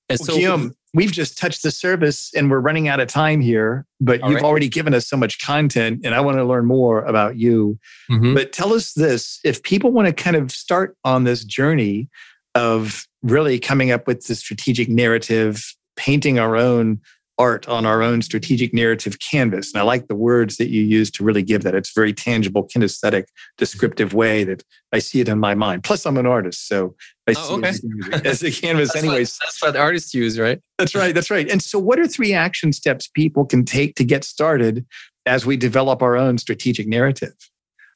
And 0.09 0.19
well, 0.19 0.27
so, 0.27 0.37
Guillaume, 0.37 0.75
we've 0.95 1.13
just 1.13 1.39
touched 1.39 1.63
the 1.63 1.71
service 1.71 2.31
and 2.35 2.51
we're 2.51 2.61
running 2.61 2.89
out 2.89 3.01
of 3.01 3.09
time 3.09 3.41
here, 3.41 3.87
but 4.01 4.21
you've 4.25 4.37
right. 4.37 4.45
already 4.45 4.69
given 4.69 4.95
us 4.95 5.09
so 5.09 5.17
much 5.17 5.41
content 5.41 6.01
and 6.05 6.15
I 6.15 6.21
want 6.21 6.37
to 6.39 6.45
learn 6.45 6.67
more 6.67 7.03
about 7.05 7.37
you. 7.37 7.79
Mm-hmm. 8.11 8.35
But 8.35 8.53
tell 8.53 8.75
us 8.75 8.93
this 8.93 9.41
if 9.45 9.63
people 9.63 9.91
want 9.91 10.07
to 10.09 10.13
kind 10.13 10.37
of 10.37 10.51
start 10.51 10.97
on 11.05 11.25
this 11.25 11.45
journey 11.45 12.09
of 12.55 13.07
really 13.23 13.59
coming 13.59 13.91
up 13.91 14.07
with 14.07 14.27
the 14.27 14.35
strategic 14.35 14.89
narrative, 14.89 15.75
painting 15.97 16.39
our 16.39 16.57
own 16.57 17.01
art 17.43 17.69
on 17.69 17.85
our 17.85 18.03
own 18.03 18.23
strategic 18.23 18.73
narrative 18.73 19.19
canvas. 19.19 19.73
And 19.73 19.81
I 19.81 19.85
like 19.85 20.07
the 20.07 20.15
words 20.15 20.59
that 20.59 20.69
you 20.69 20.83
use 20.83 21.11
to 21.13 21.25
really 21.25 21.43
give 21.43 21.65
that. 21.65 21.75
It's 21.75 21.93
very 21.93 22.13
tangible, 22.13 22.69
kinesthetic, 22.69 23.25
descriptive 23.59 24.15
way 24.15 24.45
that 24.45 24.63
I 24.93 25.01
see 25.01 25.21
it 25.21 25.29
in 25.29 25.41
my 25.41 25.55
mind. 25.55 25.83
Plus, 25.83 26.07
I'm 26.07 26.17
an 26.19 26.27
artist, 26.27 26.69
so 26.69 26.95
I 27.27 27.35
oh, 27.37 27.43
see 27.43 27.55
okay. 27.55 27.69
it 28.17 28.27
as 28.27 28.43
a 28.45 28.53
canvas, 28.53 28.93
that's 28.95 29.05
anyways. 29.05 29.33
What, 29.35 29.47
that's 29.47 29.63
what 29.63 29.77
artists 29.77 30.15
use, 30.15 30.39
right? 30.39 30.61
That's 30.79 30.95
right. 30.95 31.15
That's 31.15 31.31
right. 31.31 31.51
And 31.51 31.61
so, 31.61 31.81
what 31.81 31.99
are 31.99 32.07
three 32.07 32.33
action 32.33 32.73
steps 32.73 33.09
people 33.09 33.45
can 33.45 33.65
take 33.65 33.97
to 33.97 34.05
get 34.05 34.23
started 34.23 34.87
as 35.27 35.45
we 35.45 35.57
develop 35.57 36.01
our 36.01 36.17
own 36.17 36.39
strategic 36.39 36.87
narrative? 36.87 37.35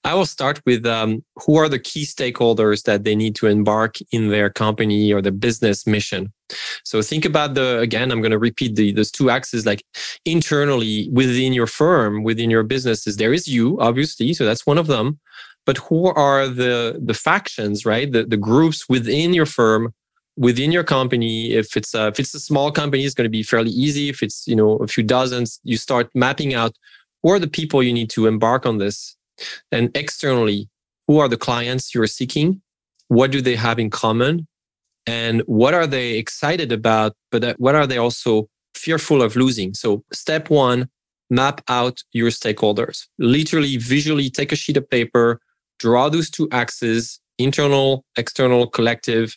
I 0.06 0.14
will 0.14 0.24
start 0.24 0.60
with 0.64 0.86
um, 0.86 1.24
who 1.44 1.56
are 1.56 1.68
the 1.68 1.80
key 1.80 2.04
stakeholders 2.04 2.84
that 2.84 3.02
they 3.02 3.16
need 3.16 3.34
to 3.36 3.48
embark 3.48 3.96
in 4.12 4.28
their 4.28 4.48
company 4.48 5.12
or 5.12 5.20
their 5.20 5.32
business 5.32 5.84
mission. 5.84 6.32
So 6.84 7.02
think 7.02 7.24
about 7.24 7.54
the 7.54 7.80
again. 7.80 8.12
I'm 8.12 8.20
going 8.20 8.30
to 8.30 8.38
repeat 8.38 8.76
the 8.76 8.92
those 8.92 9.10
two 9.10 9.30
axes. 9.30 9.66
Like 9.66 9.82
internally 10.24 11.08
within 11.12 11.52
your 11.52 11.66
firm, 11.66 12.22
within 12.22 12.50
your 12.50 12.62
businesses, 12.62 13.16
there 13.16 13.32
is 13.32 13.48
you, 13.48 13.80
obviously. 13.80 14.32
So 14.32 14.44
that's 14.44 14.64
one 14.64 14.78
of 14.78 14.86
them. 14.86 15.18
But 15.64 15.78
who 15.78 16.06
are 16.06 16.46
the 16.46 17.00
the 17.04 17.14
factions, 17.14 17.84
right? 17.84 18.08
The 18.10 18.22
the 18.24 18.36
groups 18.36 18.88
within 18.88 19.34
your 19.34 19.46
firm 19.46 19.92
within 20.36 20.70
your 20.70 20.84
company 20.84 21.52
if 21.52 21.76
it's 21.76 21.94
a 21.94 22.08
if 22.08 22.20
it's 22.20 22.34
a 22.34 22.38
small 22.38 22.70
company 22.70 23.04
it's 23.04 23.14
going 23.14 23.24
to 23.24 23.38
be 23.40 23.42
fairly 23.42 23.70
easy 23.70 24.10
if 24.10 24.22
it's 24.22 24.46
you 24.46 24.54
know 24.54 24.76
a 24.76 24.86
few 24.86 25.02
dozens 25.02 25.58
you 25.64 25.78
start 25.78 26.10
mapping 26.14 26.52
out 26.52 26.76
who 27.22 27.30
are 27.30 27.38
the 27.38 27.48
people 27.48 27.82
you 27.82 27.92
need 27.92 28.10
to 28.10 28.26
embark 28.26 28.66
on 28.66 28.76
this 28.76 29.15
and 29.72 29.96
externally, 29.96 30.68
who 31.06 31.18
are 31.18 31.28
the 31.28 31.36
clients 31.36 31.94
you're 31.94 32.06
seeking? 32.06 32.62
What 33.08 33.30
do 33.30 33.40
they 33.40 33.56
have 33.56 33.78
in 33.78 33.90
common? 33.90 34.46
And 35.06 35.42
what 35.46 35.74
are 35.74 35.86
they 35.86 36.14
excited 36.14 36.72
about? 36.72 37.14
But 37.30 37.58
what 37.60 37.74
are 37.74 37.86
they 37.86 37.98
also 37.98 38.48
fearful 38.74 39.22
of 39.22 39.36
losing? 39.36 39.74
So, 39.74 40.04
step 40.12 40.50
one, 40.50 40.88
map 41.30 41.62
out 41.68 42.02
your 42.12 42.30
stakeholders. 42.30 43.06
Literally, 43.18 43.76
visually 43.76 44.30
take 44.30 44.50
a 44.50 44.56
sheet 44.56 44.76
of 44.76 44.88
paper, 44.90 45.40
draw 45.78 46.08
those 46.08 46.30
two 46.30 46.48
axes 46.50 47.20
internal, 47.38 48.04
external, 48.16 48.66
collective, 48.66 49.36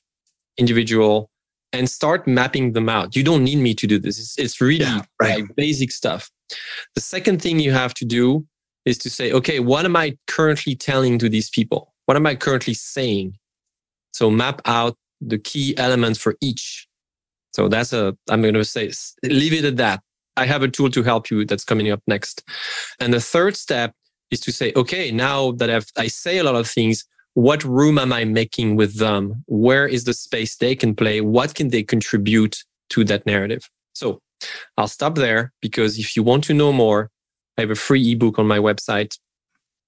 individual, 0.57 1.29
and 1.73 1.89
start 1.89 2.27
mapping 2.27 2.73
them 2.73 2.89
out. 2.89 3.15
You 3.15 3.23
don't 3.23 3.43
need 3.43 3.57
me 3.57 3.73
to 3.75 3.87
do 3.87 3.99
this. 3.99 4.19
It's, 4.19 4.39
it's 4.39 4.61
really 4.61 4.85
yeah, 4.85 5.01
right. 5.21 5.41
like 5.41 5.55
basic 5.55 5.91
stuff. 5.91 6.29
The 6.95 7.01
second 7.01 7.41
thing 7.41 7.59
you 7.59 7.71
have 7.71 7.93
to 7.95 8.05
do 8.05 8.45
is 8.85 8.97
to 8.99 9.09
say, 9.09 9.31
okay, 9.31 9.59
what 9.59 9.85
am 9.85 9.95
I 9.95 10.17
currently 10.27 10.75
telling 10.75 11.19
to 11.19 11.29
these 11.29 11.49
people? 11.49 11.93
What 12.05 12.17
am 12.17 12.25
I 12.25 12.35
currently 12.35 12.73
saying? 12.73 13.37
So 14.13 14.31
map 14.31 14.61
out 14.65 14.97
the 15.21 15.37
key 15.37 15.77
elements 15.77 16.19
for 16.19 16.35
each. 16.41 16.87
So 17.53 17.67
that's 17.67 17.93
a, 17.93 18.17
I'm 18.29 18.41
going 18.41 18.53
to 18.53 18.63
say, 18.63 18.91
leave 19.23 19.53
it 19.53 19.65
at 19.65 19.77
that. 19.77 20.01
I 20.37 20.45
have 20.45 20.63
a 20.63 20.67
tool 20.67 20.89
to 20.91 21.03
help 21.03 21.29
you 21.29 21.45
that's 21.45 21.65
coming 21.65 21.91
up 21.91 22.01
next. 22.07 22.43
And 22.99 23.13
the 23.13 23.19
third 23.19 23.57
step 23.57 23.93
is 24.31 24.39
to 24.41 24.51
say, 24.51 24.71
okay, 24.75 25.11
now 25.11 25.51
that 25.53 25.69
I've, 25.69 25.87
I 25.97 26.07
say 26.07 26.37
a 26.37 26.43
lot 26.43 26.55
of 26.55 26.67
things, 26.67 27.05
what 27.33 27.63
room 27.63 27.97
am 27.97 28.13
I 28.13 28.25
making 28.25 28.75
with 28.75 28.97
them? 28.97 29.43
Where 29.47 29.87
is 29.87 30.05
the 30.05 30.13
space 30.13 30.55
they 30.55 30.75
can 30.75 30.95
play? 30.95 31.21
What 31.21 31.55
can 31.55 31.69
they 31.69 31.83
contribute 31.83 32.63
to 32.91 33.03
that 33.05 33.25
narrative? 33.25 33.69
So 33.93 34.21
I'll 34.77 34.87
stop 34.87 35.15
there 35.15 35.51
because 35.61 35.99
if 35.99 36.15
you 36.15 36.23
want 36.23 36.43
to 36.45 36.53
know 36.53 36.71
more, 36.71 37.11
I 37.59 37.63
have 37.63 37.71
a 37.71 37.75
free 37.75 38.13
ebook 38.13 38.39
on 38.39 38.47
my 38.47 38.57
website 38.57 39.17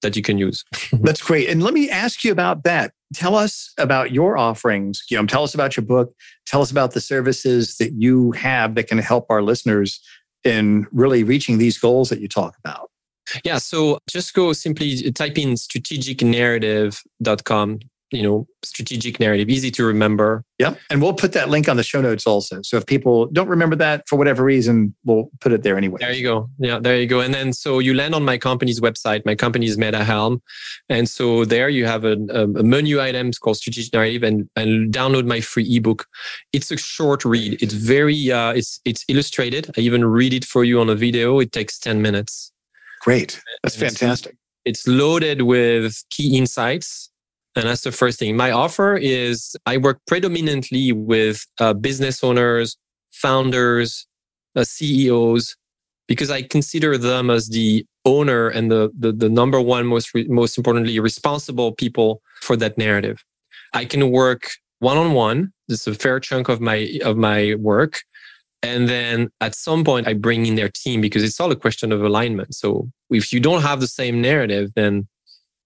that 0.02 0.16
you 0.16 0.22
can 0.22 0.38
use. 0.38 0.64
That's 0.94 1.22
great. 1.22 1.50
And 1.50 1.62
let 1.64 1.74
me 1.74 1.90
ask 1.90 2.24
you 2.24 2.32
about 2.32 2.64
that. 2.64 2.94
Tell 3.14 3.36
us 3.36 3.74
about 3.78 4.12
your 4.12 4.38
offerings. 4.38 5.04
You 5.10 5.18
know, 5.18 5.26
tell 5.26 5.44
us 5.44 5.54
about 5.54 5.76
your 5.78 5.86
book. 5.86 6.14
Tell 6.46 6.62
us 6.62 6.72
about 6.72 6.94
the 6.94 7.02
services 7.02 7.76
that 7.78 7.92
you 7.94 8.32
have 8.34 8.76
that 8.76 8.88
can 8.88 8.98
help 8.98 9.28
our 9.30 9.42
listeners 9.42 10.02
in 10.44 10.86
really 10.92 11.24
reaching 11.24 11.60
these 11.60 11.78
goals 11.78 12.10
that 12.10 12.20
you 12.20 12.28
talk 12.28 12.58
about. 12.64 12.90
Yeah, 13.46 13.60
so 13.60 14.00
just 14.10 14.34
go 14.34 14.52
simply 14.52 15.10
type 15.12 15.38
in 15.38 15.54
strategicnarrative.com 15.54 17.80
you 18.12 18.24
know 18.24 18.48
strategic 18.64 19.20
narrative 19.20 19.50
easy 19.50 19.72
to 19.72 19.84
remember. 19.84 20.44
Yeah 20.60 20.76
and 20.90 21.02
we'll 21.02 21.14
put 21.14 21.34
that 21.34 21.50
link 21.50 21.68
on 21.68 21.78
the 21.78 21.84
show 21.84 22.02
notes 22.02 22.28
also. 22.28 22.62
So 22.62 22.78
if 22.78 22.86
people 22.86 23.28
don't 23.28 23.48
remember 23.48 23.76
that 23.78 24.08
for 24.08 24.18
whatever 24.18 24.44
reason 24.44 24.94
we'll 25.04 25.30
put 25.40 25.52
it 25.52 25.64
there 25.64 25.78
anyway. 25.78 26.00
There 26.00 26.14
you 26.14 26.24
go. 26.24 26.50
Yeah 26.60 26.80
there 26.80 26.98
you 26.98 27.08
go. 27.08 27.22
And 27.22 27.34
then 27.34 27.54
so 27.54 27.80
you 27.80 27.94
land 27.94 28.14
on 28.14 28.24
my 28.24 28.38
company's 28.38 28.80
website. 28.80 29.26
My 29.26 29.36
company 29.36 29.66
is 29.66 29.78
metahelm 29.78 30.42
and 30.90 31.10
so 31.10 31.46
there 31.46 31.70
you 31.70 31.86
have 31.86 32.06
a, 32.06 32.14
a 32.34 32.48
menu 32.48 33.02
items 33.02 33.38
called 33.38 33.58
strategic 33.58 33.94
narrative. 33.94 34.24
And, 34.24 34.50
and 34.56 34.94
download 34.94 35.26
my 35.26 35.42
free 35.42 35.68
ebook. 35.76 36.06
It's 36.54 36.72
a 36.72 36.78
short 36.78 37.24
read. 37.26 37.62
It's 37.62 37.74
very 37.74 38.32
uh, 38.32 38.52
it's 38.52 38.80
it's 38.86 39.06
illustrated. 39.08 39.72
I 39.78 39.82
even 39.82 40.06
read 40.06 40.34
it 40.34 40.46
for 40.46 40.64
you 40.64 40.80
on 40.80 40.90
a 40.90 40.96
video. 40.96 41.40
It 41.40 41.52
takes 41.52 41.80
10 41.80 42.02
minutes. 42.02 42.52
Great. 43.02 43.42
That's 43.64 43.76
fantastic. 43.76 44.38
it's 44.66 44.88
loaded 44.88 45.42
with 45.42 46.04
key 46.12 46.38
insights 46.38 47.11
and 47.56 47.66
that's 47.68 47.82
the 47.82 47.92
first 47.92 48.20
thing. 48.20 48.38
My 48.38 48.52
offer 48.52 48.96
is 48.96 49.56
I 49.66 49.78
work 49.78 50.00
predominantly 50.08 50.92
with 50.92 51.46
uh, 51.60 51.74
business 51.74 52.24
owners, 52.24 52.78
founders, 53.12 54.08
uh, 54.56 54.64
CEOs, 54.64 55.56
because 56.08 56.32
I 56.32 56.44
consider 56.44 56.98
them 56.98 57.30
as 57.30 57.50
the 57.50 57.86
owner 58.06 58.48
and 58.48 58.72
the, 58.72 58.92
the, 58.98 59.12
the 59.12 59.30
number 59.30 59.60
one, 59.60 59.86
most, 59.86 60.14
re- 60.14 60.28
most 60.28 60.58
importantly, 60.58 61.00
responsible 61.00 61.74
people 61.74 62.22
for 62.42 62.56
that 62.58 62.78
narrative. 62.78 63.24
I 63.74 63.86
can 63.86 64.12
work 64.12 64.50
one 64.80 64.98
on 64.98 65.14
one. 65.14 65.54
Is 65.68 65.88
a 65.88 65.94
fair 65.94 66.20
chunk 66.20 66.50
of 66.50 66.60
my, 66.60 67.00
of 67.04 67.16
my 67.16 67.56
work. 67.56 68.02
And 68.64 68.90
then 68.90 69.30
at 69.40 69.56
some 69.56 69.84
point, 69.84 70.08
I 70.08 70.14
bring 70.14 70.46
in 70.46 70.56
their 70.56 70.70
team 70.70 71.02
because 71.02 71.24
it's 71.24 71.40
all 71.40 71.52
a 71.52 71.56
question 71.56 71.92
of 71.92 72.04
alignment. 72.04 72.54
So 72.56 72.92
if 73.10 73.34
you 73.34 73.40
don't 73.40 73.62
have 73.62 73.80
the 73.80 73.88
same 73.88 74.22
narrative, 74.22 74.72
then 74.76 75.08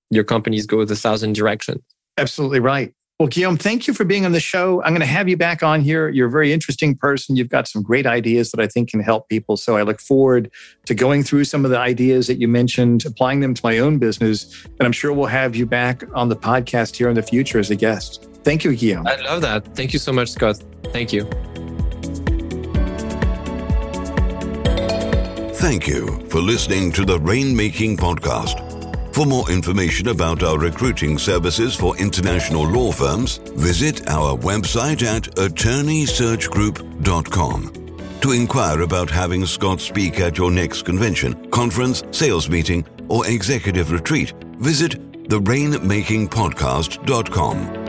your 0.10 0.24
companies 0.24 0.66
go 0.66 0.80
a 0.82 0.86
thousand 0.88 1.34
directions. 1.34 1.82
Absolutely 2.18 2.60
right. 2.60 2.94
Well, 3.18 3.30
Guillaume, 3.30 3.56
thank 3.56 3.88
you 3.88 3.94
for 3.94 4.04
being 4.04 4.26
on 4.26 4.34
the 4.34 4.42
show. 4.42 4.84
I'm 4.84 4.92
going 4.92 5.00
to 5.00 5.06
have 5.06 5.30
you 5.30 5.38
back 5.38 5.64
on 5.64 5.80
here. 5.80 6.10
You're 6.10 6.28
a 6.28 6.32
very 6.32 6.52
interesting 6.52 6.98
person. 6.98 7.38
You've 7.38 7.48
got 7.48 7.66
some 7.66 7.82
great 7.82 8.06
ideas 8.06 8.52
that 8.52 8.60
I 8.60 8.68
think 8.68 8.90
can 8.90 9.00
help 9.00 9.30
people. 9.30 9.56
So 9.56 9.78
I 9.78 9.84
look 9.84 10.02
forward 10.02 10.52
to 10.86 10.94
going 10.94 11.24
through 11.24 11.46
some 11.46 11.64
of 11.64 11.72
the 11.72 11.80
ideas 11.80 12.28
that 12.28 12.42
you 12.42 12.50
mentioned, 12.50 13.06
applying 13.06 13.40
them 13.40 13.54
to 13.54 13.62
my 13.64 13.80
own 13.80 14.00
business. 14.00 14.66
And 14.66 14.82
I'm 14.82 14.92
sure 14.92 15.14
we'll 15.14 15.28
have 15.28 15.56
you 15.56 15.66
back 15.66 16.04
on 16.14 16.28
the 16.28 16.36
podcast 16.36 16.98
here 16.98 17.08
in 17.08 17.16
the 17.16 17.24
future 17.24 17.58
as 17.58 17.72
a 17.72 17.78
guest. 17.78 18.28
Thank 18.44 18.66
you, 18.66 18.76
Guillaume. 18.76 19.08
I 19.08 19.16
love 19.22 19.42
that. 19.44 19.64
Thank 19.76 19.94
you 19.94 20.00
so 20.00 20.12
much, 20.12 20.32
Scott. 20.32 20.62
Thank 20.88 21.14
you. 21.14 21.24
Thank 25.56 25.88
you 25.88 26.20
for 26.28 26.42
listening 26.42 26.92
to 26.92 27.06
the 27.06 27.18
Rainmaking 27.18 27.98
Podcast. 27.98 28.75
For 29.16 29.26
more 29.26 29.50
information 29.50 30.10
about 30.10 30.44
our 30.44 30.60
recruiting 30.60 31.18
services 31.18 31.74
for 31.74 31.96
international 31.96 32.70
law 32.70 32.92
firms, 32.92 33.38
visit 33.56 34.10
our 34.10 34.38
website 34.40 35.04
at 35.04 35.24
attorneysearchgroup.com. 35.36 37.72
To 38.20 38.32
inquire 38.34 38.82
about 38.82 39.10
having 39.10 39.46
Scott 39.46 39.80
speak 39.80 40.20
at 40.20 40.38
your 40.38 40.52
next 40.52 40.82
convention, 40.82 41.50
conference, 41.50 42.04
sales 42.12 42.50
meeting, 42.50 42.86
or 43.08 43.26
executive 43.26 43.94
retreat, 43.94 44.34
visit 44.58 45.00
therainmakingpodcast.com. 45.30 47.85